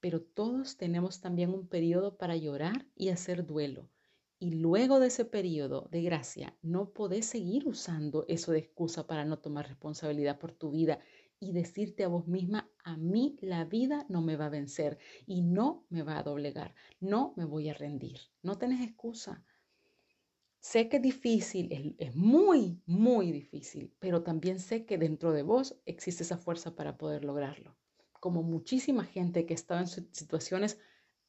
Pero 0.00 0.20
todos 0.20 0.76
tenemos 0.76 1.20
también 1.20 1.50
un 1.50 1.66
periodo 1.66 2.18
para 2.18 2.36
llorar 2.36 2.86
y 2.94 3.08
hacer 3.08 3.46
duelo 3.46 3.88
y 4.42 4.50
luego 4.50 4.98
de 4.98 5.06
ese 5.06 5.24
periodo 5.24 5.86
de 5.92 6.02
gracia, 6.02 6.56
no 6.62 6.90
podés 6.90 7.26
seguir 7.26 7.68
usando 7.68 8.24
eso 8.26 8.50
de 8.50 8.58
excusa 8.58 9.06
para 9.06 9.24
no 9.24 9.38
tomar 9.38 9.68
responsabilidad 9.68 10.40
por 10.40 10.50
tu 10.50 10.72
vida 10.72 10.98
y 11.38 11.52
decirte 11.52 12.02
a 12.02 12.08
vos 12.08 12.26
misma, 12.26 12.68
a 12.82 12.96
mí 12.96 13.36
la 13.40 13.64
vida 13.64 14.04
no 14.08 14.20
me 14.20 14.34
va 14.34 14.46
a 14.46 14.50
vencer 14.50 14.98
y 15.26 15.42
no 15.42 15.86
me 15.90 16.02
va 16.02 16.18
a 16.18 16.24
doblegar, 16.24 16.74
no 16.98 17.34
me 17.36 17.44
voy 17.44 17.68
a 17.68 17.74
rendir. 17.74 18.18
No 18.42 18.58
tenés 18.58 18.82
excusa. 18.82 19.44
Sé 20.58 20.88
que 20.88 20.96
es 20.96 21.02
difícil, 21.02 21.68
es, 21.70 22.08
es, 22.08 22.16
muy, 22.16 22.82
muy 22.84 23.30
difícil, 23.30 23.94
pero 24.00 24.24
también 24.24 24.58
sé 24.58 24.84
que 24.84 24.98
dentro 24.98 25.30
de 25.30 25.44
vos 25.44 25.76
existe 25.86 26.24
esa 26.24 26.36
fuerza 26.36 26.74
para 26.74 26.98
poder 26.98 27.24
lograrlo. 27.24 27.76
Como 28.18 28.42
muchísima 28.42 29.04
gente 29.04 29.46
que 29.46 29.54
estaba 29.54 29.82
en 29.82 29.86
situaciones 29.86 30.80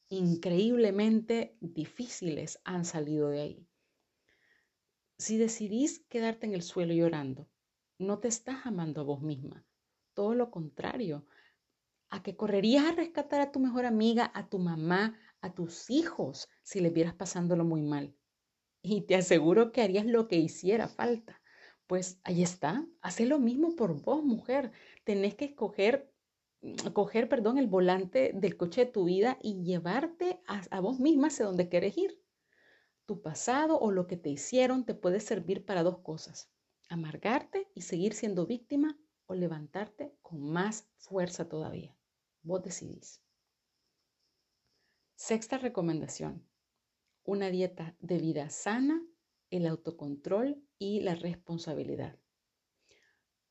increíblemente 0.10 1.58
difíciles 1.60 2.60
han 2.64 2.86
salido 2.86 3.30
de 3.30 3.42
ahí. 3.42 3.68
Si 5.18 5.38
decidís 5.38 6.06
quedarte 6.10 6.46
en 6.46 6.54
el 6.54 6.62
suelo 6.62 6.94
llorando, 6.94 7.50
no 7.98 8.20
te 8.20 8.28
estás 8.28 8.66
amando 8.66 9.02
a 9.02 9.04
vos 9.06 9.22
misma. 9.22 9.66
Todo 10.14 10.36
lo 10.36 10.52
contrario, 10.52 11.26
a 12.10 12.22
que 12.22 12.36
correrías 12.36 12.86
a 12.86 12.92
rescatar 12.92 13.42
a 13.42 13.52
tu 13.52 13.60
mejor 13.60 13.86
amiga, 13.86 14.32
a 14.36 14.50
tu 14.50 14.60
mamá, 14.60 15.18
a 15.42 15.54
tus 15.54 15.90
hijos, 15.90 16.48
si 16.62 16.80
le 16.80 16.90
vieras 16.90 17.16
pasándolo 17.16 17.64
muy 17.64 17.82
mal. 17.82 18.16
Y 18.84 19.02
te 19.02 19.16
aseguro 19.16 19.72
que 19.72 19.82
harías 19.82 20.06
lo 20.06 20.28
que 20.28 20.36
hiciera 20.36 20.88
falta. 20.88 21.42
Pues 21.88 22.20
ahí 22.24 22.44
está, 22.44 22.88
hace 23.02 23.26
lo 23.26 23.40
mismo 23.40 23.76
por 23.76 24.02
vos, 24.02 24.24
mujer. 24.24 24.72
Tenés 25.04 25.36
que 25.36 25.46
escoger 25.46 26.13
coger, 26.94 27.30
perdón, 27.30 27.58
el 27.58 27.68
volante 27.68 28.32
del 28.34 28.58
coche 28.58 28.86
de 28.86 28.92
tu 28.92 29.06
vida 29.06 29.38
y 29.42 29.64
llevarte 29.64 30.42
a, 30.48 30.80
vos 30.80 31.00
misma 31.00 31.28
hacia 31.28 31.46
donde 31.46 31.70
quieres 31.70 31.98
ir. 31.98 32.20
Tu 33.06 33.22
pasado 33.22 33.78
o 33.80 33.92
lo 33.92 34.08
que 34.08 34.18
te 34.18 34.30
hicieron 34.30 34.86
te 34.86 34.96
puede 34.96 35.20
servir 35.20 35.66
para 35.66 35.84
dos 35.84 36.00
cosas. 36.00 36.50
Amargarte 36.90 37.68
y 37.76 37.82
seguir 37.82 38.14
siendo 38.14 38.46
víctima 38.46 38.98
o 39.26 39.36
levantarte 39.36 40.16
con 40.22 40.42
más 40.42 40.88
fuerza 40.98 41.50
todavía. 41.50 41.98
Vos 42.44 42.64
decidís. 42.64 43.22
Sexta 45.16 45.58
recomendación. 45.58 46.48
Una 47.24 47.50
dieta 47.50 47.96
de 48.00 48.18
vida 48.18 48.50
sana, 48.50 49.02
el 49.50 49.68
autocontrol 49.68 50.62
y 50.78 51.02
la 51.02 51.16
responsabilidad. 51.16 52.18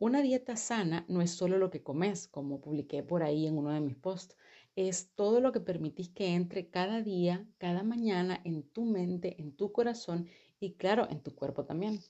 Una 0.04 0.20
dieta 0.20 0.56
sana 0.56 1.06
no 1.06 1.22
es 1.22 1.30
solo 1.30 1.58
lo 1.58 1.70
que 1.70 1.84
comes, 1.84 2.26
como 2.26 2.60
publiqué 2.60 3.04
por 3.04 3.22
ahí 3.22 3.46
en 3.46 3.56
uno 3.56 3.70
de 3.70 3.80
mis 3.80 3.94
posts, 3.94 4.36
es 4.74 5.12
todo 5.14 5.40
lo 5.40 5.52
que 5.52 5.60
permitís 5.60 6.08
que 6.08 6.34
entre 6.34 6.68
cada 6.68 7.02
día, 7.02 7.46
cada 7.58 7.84
mañana 7.84 8.40
en 8.42 8.64
tu 8.64 8.84
mente, 8.84 9.40
en 9.40 9.54
tu 9.54 9.70
corazón 9.70 10.26
y 10.58 10.72
claro, 10.72 11.06
en 11.08 11.22
tu 11.22 11.36
cuerpo 11.36 11.66
también. 11.66 12.00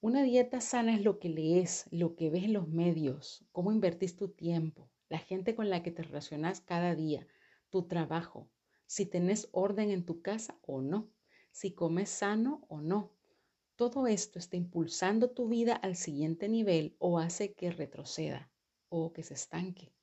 Una 0.00 0.22
dieta 0.22 0.62
sana 0.62 0.94
es 0.94 1.04
lo 1.04 1.18
que 1.18 1.28
lees, 1.28 1.84
lo 1.90 2.16
que 2.16 2.30
ves 2.30 2.44
en 2.44 2.54
los 2.54 2.66
medios, 2.66 3.44
cómo 3.52 3.72
invertís 3.72 4.16
tu 4.16 4.30
tiempo, 4.30 4.88
la 5.10 5.18
gente 5.18 5.54
con 5.54 5.68
la 5.68 5.82
que 5.82 5.90
te 5.90 6.02
relacionas 6.02 6.62
cada 6.62 6.94
día, 6.94 7.26
tu 7.68 7.88
trabajo, 7.88 8.48
si 8.86 9.04
tenés 9.04 9.50
orden 9.52 9.90
en 9.90 10.06
tu 10.06 10.22
casa 10.22 10.58
o 10.62 10.80
no, 10.80 11.10
si 11.50 11.72
comes 11.72 12.08
sano 12.08 12.64
o 12.70 12.80
no, 12.80 13.12
todo 13.80 14.06
esto 14.06 14.38
está 14.38 14.58
impulsando 14.58 15.30
tu 15.30 15.48
vida 15.48 15.72
al 15.74 15.96
siguiente 15.96 16.50
nivel 16.50 16.96
o 16.98 17.18
hace 17.18 17.54
que 17.54 17.70
retroceda 17.70 18.50
o 18.90 19.14
que 19.14 19.22
se 19.22 19.32
estanque. 19.32 19.94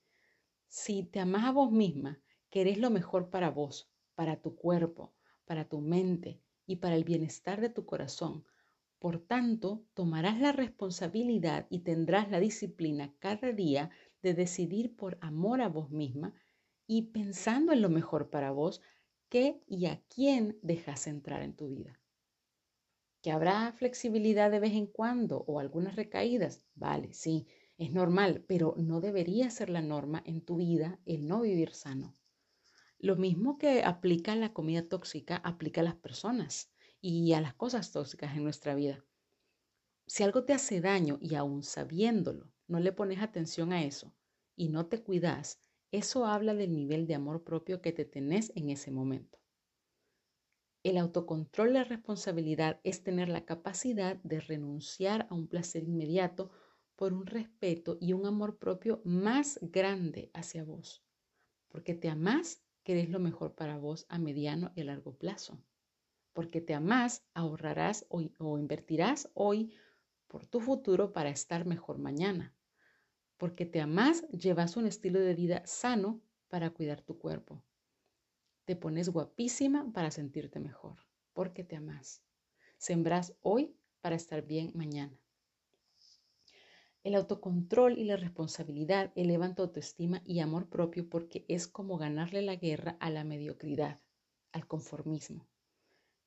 Si 0.67 1.03
te 1.03 1.19
amas 1.19 1.45
a 1.45 1.51
vos 1.51 1.71
misma, 1.71 2.19
que 2.49 2.61
eres 2.61 2.79
lo 2.79 2.89
mejor 2.89 3.29
para 3.29 3.51
vos, 3.51 3.87
para 4.15 4.41
tu 4.41 4.55
cuerpo, 4.55 5.13
para 5.45 5.69
tu 5.69 5.79
mente 5.79 6.41
y 6.65 6.77
para 6.77 6.95
el 6.95 7.03
bienestar 7.03 7.61
de 7.61 7.69
tu 7.69 7.85
corazón. 7.85 8.45
Por 8.97 9.19
tanto, 9.19 9.85
tomarás 9.93 10.39
la 10.39 10.53
responsabilidad 10.53 11.67
y 11.69 11.81
tendrás 11.81 12.31
la 12.31 12.39
disciplina 12.39 13.13
cada 13.19 13.51
día 13.51 13.91
de 14.23 14.33
decidir 14.33 14.95
por 14.95 15.19
amor 15.21 15.61
a 15.61 15.69
vos 15.69 15.91
misma 15.91 16.33
y 16.87 17.11
pensando 17.11 17.73
en 17.73 17.83
lo 17.83 17.89
mejor 17.89 18.31
para 18.31 18.49
vos, 18.49 18.81
qué 19.29 19.61
y 19.67 19.85
a 19.85 20.01
quién 20.09 20.57
dejas 20.63 21.05
entrar 21.05 21.43
en 21.43 21.55
tu 21.55 21.69
vida. 21.69 21.99
¿Que 23.27 23.33
habrá 23.33 23.73
flexibilidad 23.73 24.49
de 24.49 24.61
vez 24.61 24.71
en 24.71 24.87
cuando 24.87 25.39
o 25.47 25.59
algunas 25.59 25.97
recaídas? 25.97 26.65
Vale, 26.75 27.11
sí, 27.13 27.45
es 27.77 27.91
normal, 27.91 28.45
pero 28.47 28.73
no 28.77 29.01
debería 29.01 29.49
ser 29.49 29.69
la 29.69 29.81
norma 29.81 30.23
en 30.25 30.39
tu 30.45 30.55
vida 30.55 31.01
el 31.03 31.27
no 31.27 31.41
vivir 31.41 31.73
sano. 31.73 32.15
Lo 32.97 33.17
mismo 33.17 33.57
que 33.57 33.83
aplica 33.83 34.33
la 34.37 34.53
comida 34.53 34.87
tóxica, 34.87 35.35
aplica 35.35 35.81
a 35.81 35.83
las 35.83 35.97
personas 35.97 36.71
y 37.01 37.33
a 37.33 37.41
las 37.41 37.53
cosas 37.53 37.91
tóxicas 37.91 38.37
en 38.37 38.45
nuestra 38.45 38.75
vida. 38.75 39.05
Si 40.05 40.23
algo 40.23 40.45
te 40.45 40.53
hace 40.53 40.79
daño 40.79 41.17
y 41.19 41.35
aún 41.35 41.63
sabiéndolo, 41.63 42.53
no 42.65 42.79
le 42.79 42.93
pones 42.93 43.19
atención 43.19 43.73
a 43.73 43.83
eso 43.83 44.15
y 44.55 44.69
no 44.69 44.87
te 44.87 45.03
cuidas, 45.03 45.59
eso 45.91 46.25
habla 46.25 46.53
del 46.53 46.73
nivel 46.73 47.07
de 47.07 47.15
amor 47.15 47.43
propio 47.43 47.81
que 47.81 47.91
te 47.91 48.05
tenés 48.05 48.53
en 48.55 48.69
ese 48.69 48.89
momento. 48.89 49.37
El 50.83 50.97
autocontrol 50.97 51.73
la 51.73 51.83
responsabilidad 51.83 52.79
es 52.83 53.03
tener 53.03 53.29
la 53.29 53.45
capacidad 53.45 54.17
de 54.23 54.39
renunciar 54.39 55.27
a 55.29 55.35
un 55.35 55.47
placer 55.47 55.83
inmediato 55.83 56.51
por 56.95 57.13
un 57.13 57.25
respeto 57.25 57.97
y 57.99 58.13
un 58.13 58.25
amor 58.25 58.57
propio 58.57 59.01
más 59.03 59.59
grande 59.61 60.31
hacia 60.33 60.63
vos, 60.63 61.03
porque 61.67 61.93
te 61.93 62.09
amás, 62.09 62.63
querés 62.83 63.09
lo 63.09 63.19
mejor 63.19 63.53
para 63.53 63.77
vos 63.77 64.05
a 64.09 64.17
mediano 64.17 64.71
y 64.75 64.81
a 64.81 64.85
largo 64.85 65.15
plazo, 65.17 65.61
porque 66.33 66.61
te 66.61 66.73
amás, 66.73 67.25
ahorrarás 67.33 68.05
hoy, 68.09 68.33
o 68.39 68.57
invertirás 68.57 69.29
hoy 69.33 69.73
por 70.27 70.45
tu 70.45 70.59
futuro 70.59 71.13
para 71.13 71.29
estar 71.29 71.65
mejor 71.65 71.97
mañana, 71.97 72.55
porque 73.37 73.65
te 73.65 73.81
amás, 73.81 74.27
llevas 74.29 74.77
un 74.77 74.87
estilo 74.87 75.19
de 75.19 75.35
vida 75.35 75.63
sano 75.65 76.21
para 76.47 76.71
cuidar 76.71 77.01
tu 77.01 77.17
cuerpo. 77.17 77.63
Te 78.67 78.75
pones 78.75 79.07
guapísima 79.07 79.93
para 79.93 80.11
sentirte 80.11 80.59
mejor, 80.59 80.97
porque 81.31 81.63
te 81.63 81.77
amás. 81.77 82.21
Sembrás 82.77 83.33
hoy 83.41 83.77
para 84.01 84.17
estar 84.17 84.45
bien 84.45 84.73
mañana. 84.75 85.17
El 87.01 87.15
autocontrol 87.15 87.97
y 87.97 88.03
la 88.03 88.17
responsabilidad 88.17 89.13
elevan 89.15 89.55
tu 89.55 89.61
autoestima 89.61 90.21
y 90.25 90.41
amor 90.41 90.67
propio 90.67 91.07
porque 91.09 91.45
es 91.47 91.65
como 91.65 91.97
ganarle 91.97 92.41
la 92.41 92.57
guerra 92.57 92.97
a 92.99 93.09
la 93.09 93.23
mediocridad, 93.23 94.01
al 94.51 94.67
conformismo. 94.67 95.47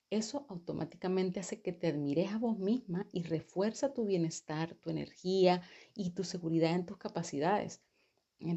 Eso 0.09 0.47
automáticamente 0.49 1.41
hace 1.41 1.61
que 1.61 1.75
te 1.75 1.89
admires 1.89 2.33
a 2.33 2.39
vos 2.39 2.59
misma 2.59 3.07
y 3.13 3.25
refuerza 3.25 3.93
tu 3.93 4.07
bienestar, 4.07 4.77
tu 4.77 4.89
energía 4.89 5.61
y 5.95 6.13
tu 6.13 6.25
seguridad 6.25 6.75
en 6.75 6.87
tus 6.87 6.97
capacidades. 6.97 7.83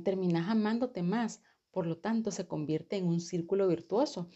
Terminas 0.05 0.47
amándote 0.47 1.03
más, 1.03 1.41
por 1.73 1.87
lo 1.87 1.97
tanto 1.97 2.31
se 2.31 2.47
convierte 2.47 2.97
en 2.97 3.07
un 3.07 3.19
círculo 3.19 3.67
virtuoso. 3.67 4.29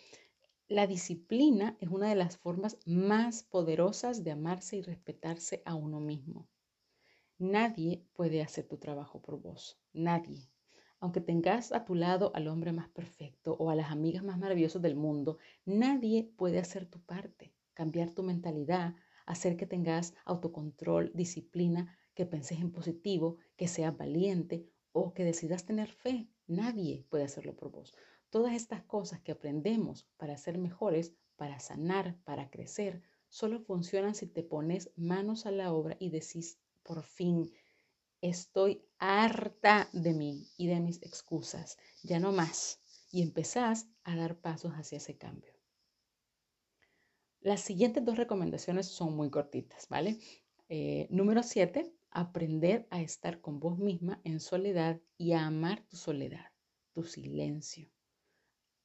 La 0.67 0.87
disciplina 0.87 1.77
es 1.79 1.89
una 1.89 2.09
de 2.09 2.15
las 2.15 2.35
formas 2.35 2.77
más 2.85 3.43
poderosas 3.43 4.23
de 4.23 4.31
amarse 4.31 4.77
y 4.77 4.81
respetarse 4.81 5.61
a 5.63 5.75
uno 5.75 6.01
mismo. 6.01 6.49
Nadie 7.37 8.03
puede 8.13 8.41
hacer 8.41 8.67
tu 8.67 8.77
trabajo 8.77 9.21
por 9.21 9.39
vos, 9.39 9.79
nadie. 9.93 10.49
Aunque 10.99 11.21
tengas 11.21 11.71
a 11.71 11.85
tu 11.85 11.93
lado 11.93 12.31
al 12.33 12.47
hombre 12.47 12.73
más 12.73 12.89
perfecto 12.89 13.55
o 13.59 13.69
a 13.69 13.75
las 13.75 13.91
amigas 13.91 14.23
más 14.23 14.39
maravillosas 14.39 14.81
del 14.81 14.95
mundo, 14.95 15.37
nadie 15.63 16.31
puede 16.37 16.57
hacer 16.57 16.87
tu 16.87 16.99
parte, 16.99 17.53
cambiar 17.75 18.09
tu 18.09 18.23
mentalidad, 18.23 18.95
hacer 19.27 19.57
que 19.57 19.67
tengas 19.67 20.15
autocontrol, 20.25 21.11
disciplina, 21.13 21.95
que 22.15 22.25
penses 22.25 22.59
en 22.59 22.71
positivo, 22.71 23.37
que 23.55 23.67
seas 23.67 23.95
valiente 23.95 24.65
o 24.91 25.13
que 25.13 25.23
decidas 25.23 25.65
tener 25.65 25.91
fe. 25.91 26.27
Nadie 26.47 27.05
puede 27.09 27.23
hacerlo 27.23 27.55
por 27.55 27.71
vos. 27.71 27.93
Todas 28.29 28.53
estas 28.53 28.83
cosas 28.83 29.21
que 29.21 29.31
aprendemos 29.31 30.07
para 30.17 30.37
ser 30.37 30.57
mejores, 30.57 31.13
para 31.35 31.59
sanar, 31.59 32.17
para 32.23 32.49
crecer, 32.49 33.01
solo 33.29 33.59
funcionan 33.59 34.15
si 34.15 34.27
te 34.27 34.43
pones 34.43 34.91
manos 34.95 35.45
a 35.45 35.51
la 35.51 35.73
obra 35.73 35.95
y 35.99 36.09
decís 36.09 36.59
por 36.83 37.03
fin, 37.03 37.51
estoy 38.21 38.81
harta 38.97 39.89
de 39.93 40.13
mí 40.13 40.47
y 40.57 40.67
de 40.67 40.79
mis 40.79 41.01
excusas, 41.03 41.77
ya 42.03 42.19
no 42.19 42.31
más, 42.31 42.79
y 43.11 43.21
empezás 43.21 43.87
a 44.03 44.15
dar 44.15 44.39
pasos 44.39 44.73
hacia 44.73 44.97
ese 44.97 45.17
cambio. 45.17 45.53
Las 47.41 47.61
siguientes 47.61 48.03
dos 48.03 48.17
recomendaciones 48.17 48.87
son 48.87 49.15
muy 49.15 49.29
cortitas, 49.29 49.87
¿vale? 49.89 50.19
Eh, 50.69 51.07
número 51.09 51.43
siete, 51.43 51.93
aprender 52.11 52.87
a 52.89 53.01
estar 53.01 53.41
con 53.41 53.59
vos 53.59 53.77
misma 53.77 54.21
en 54.23 54.39
soledad 54.39 54.99
y 55.17 55.33
a 55.33 55.45
amar 55.45 55.85
tu 55.87 55.97
soledad, 55.97 56.51
tu 56.93 57.03
silencio. 57.03 57.89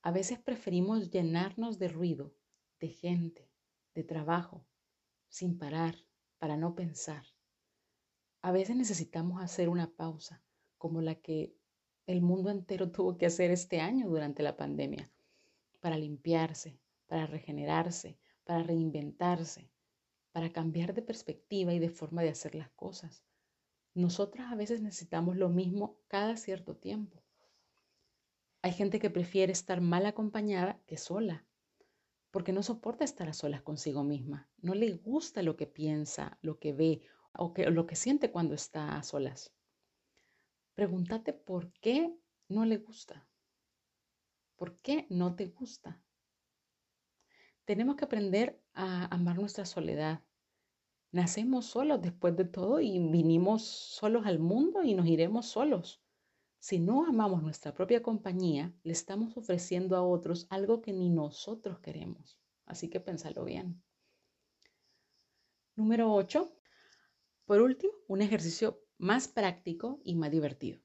A 0.02 0.10
veces 0.10 0.38
preferimos 0.40 1.10
llenarnos 1.10 1.78
de 1.78 1.88
ruido, 1.88 2.34
de 2.80 2.88
gente, 2.88 3.50
de 3.94 4.02
trabajo, 4.02 4.66
sin 5.28 5.58
parar, 5.58 5.96
para 6.38 6.56
no 6.56 6.74
pensar. 6.74 7.24
A 8.40 8.50
veces 8.50 8.74
necesitamos 8.76 9.40
hacer 9.40 9.68
una 9.68 9.90
pausa, 9.90 10.42
como 10.76 11.00
la 11.00 11.14
que 11.14 11.54
el 12.06 12.20
mundo 12.20 12.50
entero 12.50 12.90
tuvo 12.92 13.16
que 13.16 13.26
hacer 13.26 13.50
este 13.50 13.80
año 13.80 14.08
durante 14.08 14.42
la 14.42 14.56
pandemia, 14.56 15.10
para 15.80 15.96
limpiarse, 15.96 16.78
para 17.06 17.26
regenerarse, 17.26 18.18
para 18.44 18.62
reinventarse, 18.62 19.70
para 20.32 20.52
cambiar 20.52 20.94
de 20.94 21.02
perspectiva 21.02 21.72
y 21.72 21.78
de 21.78 21.90
forma 21.90 22.22
de 22.22 22.30
hacer 22.30 22.54
las 22.54 22.70
cosas. 22.70 23.24
Nosotras 23.94 24.50
a 24.50 24.56
veces 24.56 24.80
necesitamos 24.80 25.36
lo 25.36 25.48
mismo 25.48 25.98
cada 26.08 26.36
cierto 26.36 26.74
tiempo. 26.76 27.22
Hay 28.62 28.72
gente 28.72 28.98
que 28.98 29.10
prefiere 29.10 29.52
estar 29.52 29.80
mal 29.80 30.06
acompañada 30.06 30.80
que 30.86 30.96
sola, 30.96 31.44
porque 32.30 32.52
no 32.52 32.62
soporta 32.62 33.04
estar 33.04 33.28
a 33.28 33.34
solas 33.34 33.62
consigo 33.62 34.04
misma, 34.04 34.48
no 34.58 34.74
le 34.74 34.92
gusta 34.92 35.42
lo 35.42 35.56
que 35.56 35.66
piensa, 35.66 36.38
lo 36.40 36.58
que 36.58 36.72
ve 36.72 37.02
o 37.34 37.52
lo 37.70 37.86
que 37.86 37.96
siente 37.96 38.30
cuando 38.30 38.54
está 38.54 38.96
a 38.96 39.02
solas. 39.02 39.52
Pregúntate 40.74 41.34
por 41.34 41.72
qué 41.74 42.16
no 42.48 42.64
le 42.64 42.78
gusta. 42.78 43.26
¿Por 44.56 44.78
qué 44.78 45.06
no 45.10 45.34
te 45.34 45.46
gusta? 45.48 46.00
Tenemos 47.64 47.96
que 47.96 48.04
aprender 48.04 48.60
a 48.74 49.06
amar 49.14 49.38
nuestra 49.38 49.64
soledad. 49.64 50.20
Nacemos 51.12 51.66
solos 51.66 52.02
después 52.02 52.36
de 52.36 52.44
todo 52.44 52.80
y 52.80 52.98
vinimos 52.98 53.62
solos 53.62 54.26
al 54.26 54.38
mundo 54.38 54.82
y 54.82 54.94
nos 54.94 55.06
iremos 55.06 55.46
solos. 55.46 56.02
Si 56.58 56.78
no 56.78 57.06
amamos 57.06 57.42
nuestra 57.42 57.74
propia 57.74 58.02
compañía, 58.02 58.72
le 58.82 58.92
estamos 58.92 59.36
ofreciendo 59.36 59.96
a 59.96 60.02
otros 60.02 60.46
algo 60.48 60.80
que 60.80 60.92
ni 60.92 61.10
nosotros 61.10 61.80
queremos. 61.80 62.38
Así 62.66 62.88
que 62.88 63.00
pensalo 63.00 63.44
bien. 63.44 63.82
Número 65.76 66.12
8. 66.12 66.52
Por 67.44 67.60
último, 67.60 67.92
un 68.08 68.22
ejercicio 68.22 68.80
más 68.98 69.28
práctico 69.28 70.00
y 70.04 70.14
más 70.14 70.30
divertido. 70.30 70.80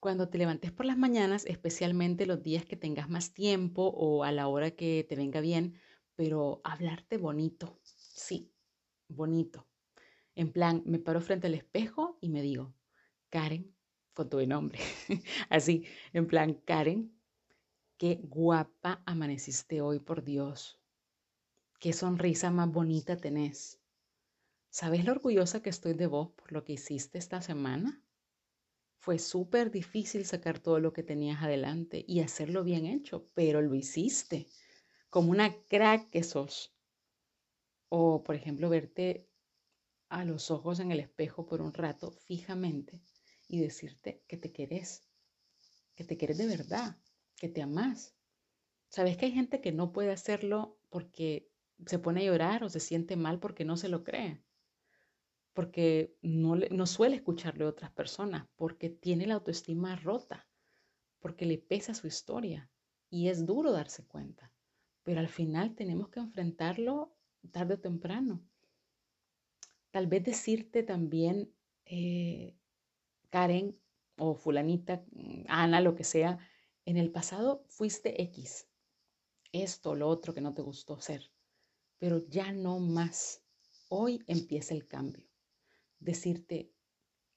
Cuando 0.00 0.28
te 0.28 0.38
levantes 0.38 0.70
por 0.70 0.86
las 0.86 0.96
mañanas, 0.96 1.44
especialmente 1.46 2.26
los 2.26 2.42
días 2.42 2.64
que 2.64 2.76
tengas 2.76 3.08
más 3.08 3.32
tiempo 3.34 3.88
o 3.88 4.24
a 4.24 4.32
la 4.32 4.48
hora 4.48 4.70
que 4.70 5.04
te 5.08 5.16
venga 5.16 5.40
bien, 5.40 5.74
pero 6.18 6.60
hablarte 6.64 7.16
bonito, 7.16 7.78
sí, 7.84 8.52
bonito. 9.06 9.68
En 10.34 10.50
plan, 10.50 10.82
me 10.84 10.98
paro 10.98 11.20
frente 11.20 11.46
al 11.46 11.54
espejo 11.54 12.18
y 12.20 12.28
me 12.28 12.42
digo, 12.42 12.74
Karen, 13.30 13.72
con 14.14 14.28
tu 14.28 14.44
nombre, 14.44 14.80
así, 15.48 15.84
en 16.12 16.26
plan, 16.26 16.54
Karen, 16.54 17.16
qué 17.98 18.18
guapa 18.20 19.00
amaneciste 19.06 19.80
hoy, 19.80 20.00
por 20.00 20.24
Dios. 20.24 20.80
Qué 21.78 21.92
sonrisa 21.92 22.50
más 22.50 22.68
bonita 22.68 23.16
tenés. 23.16 23.78
¿Sabes 24.70 25.04
lo 25.04 25.12
orgullosa 25.12 25.62
que 25.62 25.70
estoy 25.70 25.92
de 25.92 26.08
vos 26.08 26.30
por 26.30 26.50
lo 26.50 26.64
que 26.64 26.72
hiciste 26.72 27.18
esta 27.18 27.42
semana? 27.42 28.02
Fue 28.96 29.20
súper 29.20 29.70
difícil 29.70 30.26
sacar 30.26 30.58
todo 30.58 30.80
lo 30.80 30.92
que 30.92 31.04
tenías 31.04 31.44
adelante 31.44 32.04
y 32.08 32.22
hacerlo 32.22 32.64
bien 32.64 32.86
hecho, 32.86 33.30
pero 33.34 33.62
lo 33.62 33.72
hiciste, 33.76 34.48
como 35.10 35.30
una 35.30 35.54
crack 35.68 36.10
que 36.10 36.22
sos. 36.22 36.74
O, 37.88 38.22
por 38.22 38.34
ejemplo, 38.34 38.68
verte 38.68 39.28
a 40.08 40.24
los 40.24 40.50
ojos 40.50 40.80
en 40.80 40.92
el 40.92 41.00
espejo 41.00 41.46
por 41.46 41.60
un 41.60 41.72
rato 41.72 42.10
fijamente 42.10 43.00
y 43.46 43.60
decirte 43.60 44.22
que 44.26 44.36
te 44.36 44.52
querés, 44.52 45.08
que 45.94 46.04
te 46.04 46.16
querés 46.16 46.38
de 46.38 46.46
verdad, 46.46 46.96
que 47.36 47.48
te 47.48 47.62
amás. 47.62 48.14
¿Sabes 48.88 49.16
que 49.16 49.26
hay 49.26 49.32
gente 49.32 49.60
que 49.60 49.72
no 49.72 49.92
puede 49.92 50.12
hacerlo 50.12 50.78
porque 50.88 51.50
se 51.86 51.98
pone 51.98 52.22
a 52.22 52.24
llorar 52.24 52.64
o 52.64 52.68
se 52.68 52.80
siente 52.80 53.16
mal 53.16 53.38
porque 53.38 53.64
no 53.64 53.76
se 53.76 53.88
lo 53.88 54.04
cree? 54.04 54.42
porque 55.58 56.16
no, 56.22 56.86
suele 56.86 57.16
escucharle 57.16 57.64
a 57.64 57.68
otras 57.68 57.90
personas, 57.90 58.46
porque 58.54 58.90
tiene 58.90 59.26
la 59.26 59.34
autoestima 59.34 59.96
rota, 59.96 60.46
porque 61.18 61.46
le 61.46 61.58
pesa 61.58 61.94
su 61.94 62.06
historia. 62.06 62.70
y 63.10 63.26
es 63.26 63.44
duro 63.44 63.72
darse 63.72 64.06
cuenta, 64.06 64.52
pero 65.08 65.20
al 65.20 65.28
final 65.28 65.74
tenemos 65.74 66.10
que 66.10 66.20
enfrentarlo 66.20 67.16
tarde 67.50 67.76
o 67.76 67.80
temprano. 67.80 68.46
Tal 69.90 70.06
vez 70.06 70.22
decirte 70.22 70.82
también, 70.82 71.50
eh, 71.86 72.58
Karen 73.30 73.74
o 74.18 74.34
fulanita, 74.34 75.02
Ana, 75.46 75.80
lo 75.80 75.94
que 75.94 76.04
sea, 76.04 76.38
en 76.84 76.98
el 76.98 77.10
pasado 77.10 77.64
fuiste 77.68 78.20
X, 78.24 78.68
esto, 79.50 79.94
lo 79.94 80.08
otro 80.08 80.34
que 80.34 80.42
no 80.42 80.52
te 80.52 80.60
gustó 80.60 81.00
ser, 81.00 81.32
pero 81.96 82.28
ya 82.28 82.52
no 82.52 82.78
más. 82.78 83.42
Hoy 83.88 84.22
empieza 84.26 84.74
el 84.74 84.86
cambio. 84.86 85.26
Decirte, 86.00 86.70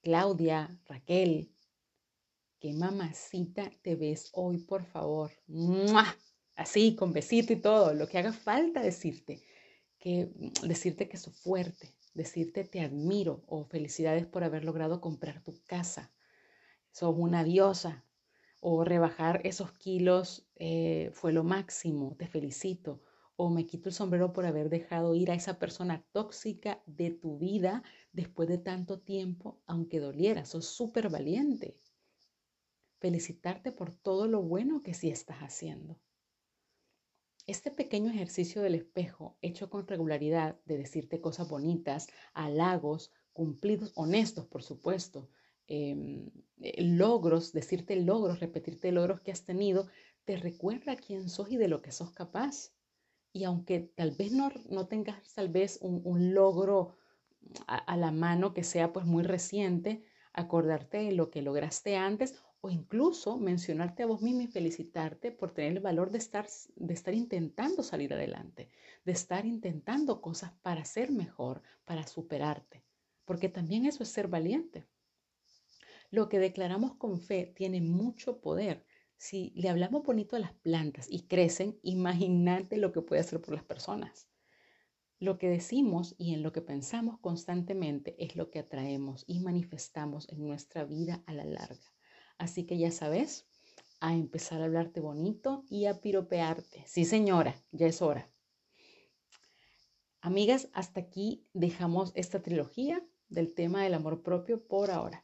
Claudia, 0.02 0.78
Raquel, 0.84 1.50
qué 2.60 2.74
mamacita 2.74 3.70
te 3.80 3.96
ves 3.96 4.28
hoy, 4.34 4.58
por 4.58 4.84
favor. 4.84 5.32
Así, 6.54 6.94
con 6.96 7.12
besito 7.12 7.52
y 7.52 7.56
todo, 7.56 7.94
lo 7.94 8.08
que 8.08 8.18
haga 8.18 8.32
falta 8.32 8.82
decirte, 8.82 9.42
que 9.98 10.30
decirte 10.62 11.08
que 11.08 11.16
sos 11.16 11.36
fuerte, 11.36 11.88
decirte 12.14 12.64
te 12.64 12.80
admiro 12.80 13.42
o 13.46 13.64
felicidades 13.64 14.26
por 14.26 14.44
haber 14.44 14.64
logrado 14.64 15.00
comprar 15.00 15.42
tu 15.42 15.54
casa. 15.64 16.12
Sos 16.90 17.14
una 17.16 17.42
diosa, 17.44 18.04
o 18.64 18.84
rebajar 18.84 19.40
esos 19.42 19.72
kilos 19.72 20.46
eh, 20.54 21.10
fue 21.14 21.32
lo 21.32 21.42
máximo, 21.42 22.14
te 22.16 22.28
felicito, 22.28 23.02
o 23.34 23.50
me 23.50 23.66
quito 23.66 23.88
el 23.88 23.94
sombrero 23.94 24.32
por 24.32 24.46
haber 24.46 24.68
dejado 24.68 25.16
ir 25.16 25.32
a 25.32 25.34
esa 25.34 25.58
persona 25.58 26.06
tóxica 26.12 26.80
de 26.86 27.10
tu 27.10 27.38
vida 27.38 27.82
después 28.12 28.48
de 28.48 28.58
tanto 28.58 29.00
tiempo, 29.00 29.60
aunque 29.66 29.98
doliera, 29.98 30.44
sos 30.44 30.66
súper 30.66 31.08
valiente. 31.08 31.76
Felicitarte 33.00 33.72
por 33.72 33.92
todo 33.92 34.28
lo 34.28 34.42
bueno 34.42 34.80
que 34.80 34.94
sí 34.94 35.10
estás 35.10 35.38
haciendo. 35.38 35.98
Este 37.46 37.70
pequeño 37.70 38.10
ejercicio 38.10 38.62
del 38.62 38.74
espejo, 38.74 39.36
hecho 39.42 39.68
con 39.68 39.86
regularidad, 39.86 40.58
de 40.64 40.78
decirte 40.78 41.20
cosas 41.20 41.48
bonitas, 41.48 42.08
halagos, 42.34 43.12
cumplidos, 43.32 43.92
honestos, 43.96 44.46
por 44.46 44.62
supuesto, 44.62 45.28
Em, 45.68 46.28
eh, 46.60 46.82
logros, 46.82 47.52
decirte 47.52 47.96
logros, 47.96 48.40
repetirte 48.40 48.92
logros 48.92 49.20
que 49.22 49.32
has 49.32 49.44
tenido, 49.44 49.88
te 50.24 50.36
recuerda 50.36 50.96
quién 50.96 51.30
sos 51.30 51.50
y 51.50 51.56
de 51.56 51.68
lo 51.68 51.80
que 51.80 51.92
sos 51.92 52.12
capaz. 52.12 52.74
Y 53.32 53.44
aunque 53.44 53.80
tal 53.80 54.10
vez 54.10 54.32
no, 54.32 54.50
no 54.68 54.86
tengas 54.86 55.32
tal 55.34 55.48
vez 55.48 55.78
un, 55.80 56.34
logro 56.34 56.96
a, 57.66 57.96
la 57.96 58.10
mano 58.10 58.52
que 58.52 58.64
sea 58.64 58.92
pues 58.92 59.06
muy 59.06 59.22
reciente, 59.22 60.04
acordarte 60.34 60.98
de 60.98 61.12
lo 61.12 61.30
que 61.30 61.40
lograste 61.42 61.96
antes 61.96 62.34
o 62.64 62.70
incluso 62.70 63.38
mencionarte 63.38 64.04
a 64.04 64.06
vos 64.06 64.22
mismo 64.22 64.42
y 64.42 64.46
felicitarte 64.46 65.32
por 65.32 65.50
tener 65.50 65.72
el 65.72 65.80
valor 65.80 66.12
de 66.12 66.18
estar, 66.18 66.46
de 66.76 66.94
estar 66.94 67.12
intentando 67.12 67.82
salir 67.82 68.14
adelante, 68.14 68.70
de 69.04 69.12
estar 69.12 69.44
intentando 69.46 70.20
cosas 70.20 70.52
para 70.62 70.84
ser 70.84 71.10
mejor, 71.10 71.62
para 71.84 72.06
superarte, 72.06 72.84
porque 73.24 73.48
también 73.48 73.84
eso 73.84 74.04
es 74.04 74.10
ser 74.10 74.28
valiente. 74.28 74.86
Lo 76.10 76.28
que 76.28 76.38
declaramos 76.38 76.94
con 76.94 77.20
fe 77.20 77.52
tiene 77.56 77.80
mucho 77.80 78.40
poder. 78.40 78.86
Si 79.16 79.52
le 79.56 79.68
hablamos 79.68 80.04
bonito 80.04 80.36
a 80.36 80.40
las 80.40 80.54
plantas 80.54 81.08
y 81.10 81.26
crecen, 81.26 81.80
imagínate 81.82 82.76
lo 82.76 82.92
que 82.92 83.02
puede 83.02 83.22
hacer 83.22 83.40
por 83.40 83.54
las 83.54 83.64
personas. 83.64 84.28
Lo 85.18 85.36
que 85.36 85.48
decimos 85.48 86.14
y 86.16 86.32
en 86.32 86.44
lo 86.44 86.52
que 86.52 86.62
pensamos 86.62 87.18
constantemente 87.18 88.14
es 88.22 88.36
lo 88.36 88.50
que 88.50 88.60
atraemos 88.60 89.24
y 89.26 89.40
manifestamos 89.40 90.28
en 90.28 90.46
nuestra 90.46 90.84
vida 90.84 91.24
a 91.26 91.32
la 91.32 91.44
larga. 91.44 91.91
Así 92.42 92.64
que 92.64 92.76
ya 92.76 92.90
sabes, 92.90 93.46
a 94.00 94.14
empezar 94.14 94.60
a 94.60 94.64
hablarte 94.64 94.98
bonito 94.98 95.64
y 95.70 95.86
a 95.86 96.00
piropearte. 96.00 96.82
Sí, 96.86 97.04
señora, 97.04 97.54
ya 97.70 97.86
es 97.86 98.02
hora. 98.02 98.28
Amigas, 100.20 100.68
hasta 100.72 100.98
aquí 100.98 101.46
dejamos 101.52 102.10
esta 102.16 102.42
trilogía 102.42 103.00
del 103.28 103.54
tema 103.54 103.84
del 103.84 103.94
amor 103.94 104.24
propio 104.24 104.66
por 104.66 104.90
ahora. 104.90 105.22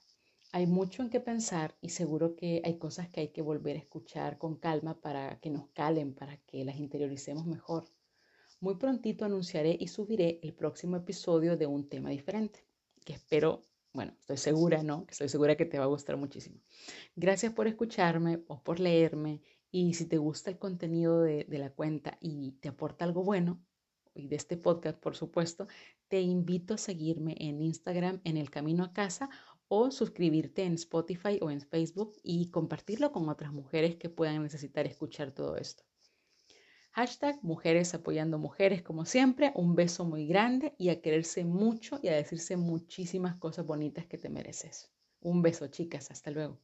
Hay 0.53 0.69
mucho 0.69 1.03
en 1.03 1.11
qué 1.11 1.19
pensar 1.19 1.77
y 1.81 1.89
seguro 1.89 2.37
que 2.37 2.63
hay 2.65 2.79
cosas 2.79 3.09
que 3.09 3.23
hay 3.23 3.29
que 3.33 3.43
volver 3.43 3.75
a 3.75 3.81
escuchar 3.81 4.39
con 4.39 4.55
calma 4.55 5.01
para 5.01 5.41
que 5.41 5.51
nos 5.51 5.67
calen, 5.71 6.15
para 6.15 6.37
que 6.47 6.65
las 6.65 6.77
interioricemos 6.77 7.47
mejor. 7.47 7.89
Muy 8.61 8.77
prontito 8.77 9.25
anunciaré 9.25 9.77
y 9.81 9.89
subiré 9.89 10.39
el 10.45 10.55
próximo 10.55 10.97
episodio 10.97 11.57
de 11.57 11.67
un 11.67 11.89
tema 11.89 12.11
diferente, 12.11 12.65
que 13.05 13.15
espero, 13.15 13.65
bueno, 13.93 14.15
estoy 14.21 14.37
segura, 14.37 14.83
¿no? 14.83 15.07
Estoy 15.09 15.29
segura 15.29 15.57
que 15.57 15.65
te 15.65 15.79
va 15.79 15.85
a 15.85 15.89
gustar 15.89 16.17
muchísimo. 16.17 16.61
Gracias 17.17 17.53
por 17.53 17.67
escucharme 17.67 18.43
o 18.49 18.63
por 18.63 18.81
leerme 18.81 19.43
y 19.71 19.95
si 19.95 20.07
te 20.07 20.19
gusta 20.19 20.51
el 20.51 20.59
contenido 20.59 21.23
de, 21.23 21.45
de 21.45 21.59
la 21.59 21.71
cuenta 21.71 22.19
y 22.21 22.53
te 22.61 22.69
aporta 22.69 23.05
algo 23.05 23.23
bueno, 23.25 23.61
y 24.15 24.27
de 24.29 24.37
este 24.37 24.57
podcast, 24.57 24.99
por 24.99 25.17
supuesto, 25.17 25.69
te 26.09 26.21
invito 26.21 26.75
a 26.75 26.79
seguirme 26.79 27.37
en 27.39 27.63
Instagram 27.63 28.21
en 28.25 28.37
el 28.37 28.51
camino 28.51 28.85
a 28.85 28.93
casa 28.93 29.31
o 29.69 29.91
suscribirte 29.91 30.65
en 30.65 30.75
Spotify 30.75 31.39
o 31.43 31.51
en 31.51 31.61
Facebook 31.61 32.15
y 32.23 32.51
compartirlo 32.51 33.13
con 33.13 33.29
otras 33.29 33.53
mujeres 33.53 33.97
que 33.97 34.09
puedan 34.09 34.43
necesitar 34.43 34.87
escuchar 34.87 35.33
todo 35.33 35.57
esto. 35.57 35.88
Hashtag 36.99 37.39
Mujeres 37.45 37.95
apoyando 37.95 38.39
mujeres, 38.39 38.83
como 38.83 39.05
siempre, 39.05 39.53
un 39.55 39.77
beso 39.77 40.05
muy 40.05 40.27
grande 40.27 40.75
y 40.79 40.89
a 40.89 41.01
quererse 41.01 41.45
mucho 41.45 42.01
y 42.03 42.09
a 42.09 42.17
decirse 42.17 42.57
muchísimas 42.57 43.37
cosas 43.37 43.65
bonitas 43.67 44.07
que 44.07 44.19
te 44.19 44.29
mereces. 44.29 44.93
Un 45.21 45.41
beso, 45.41 45.69
chicas, 45.69 46.11
hasta 46.11 46.33
luego. 46.33 46.61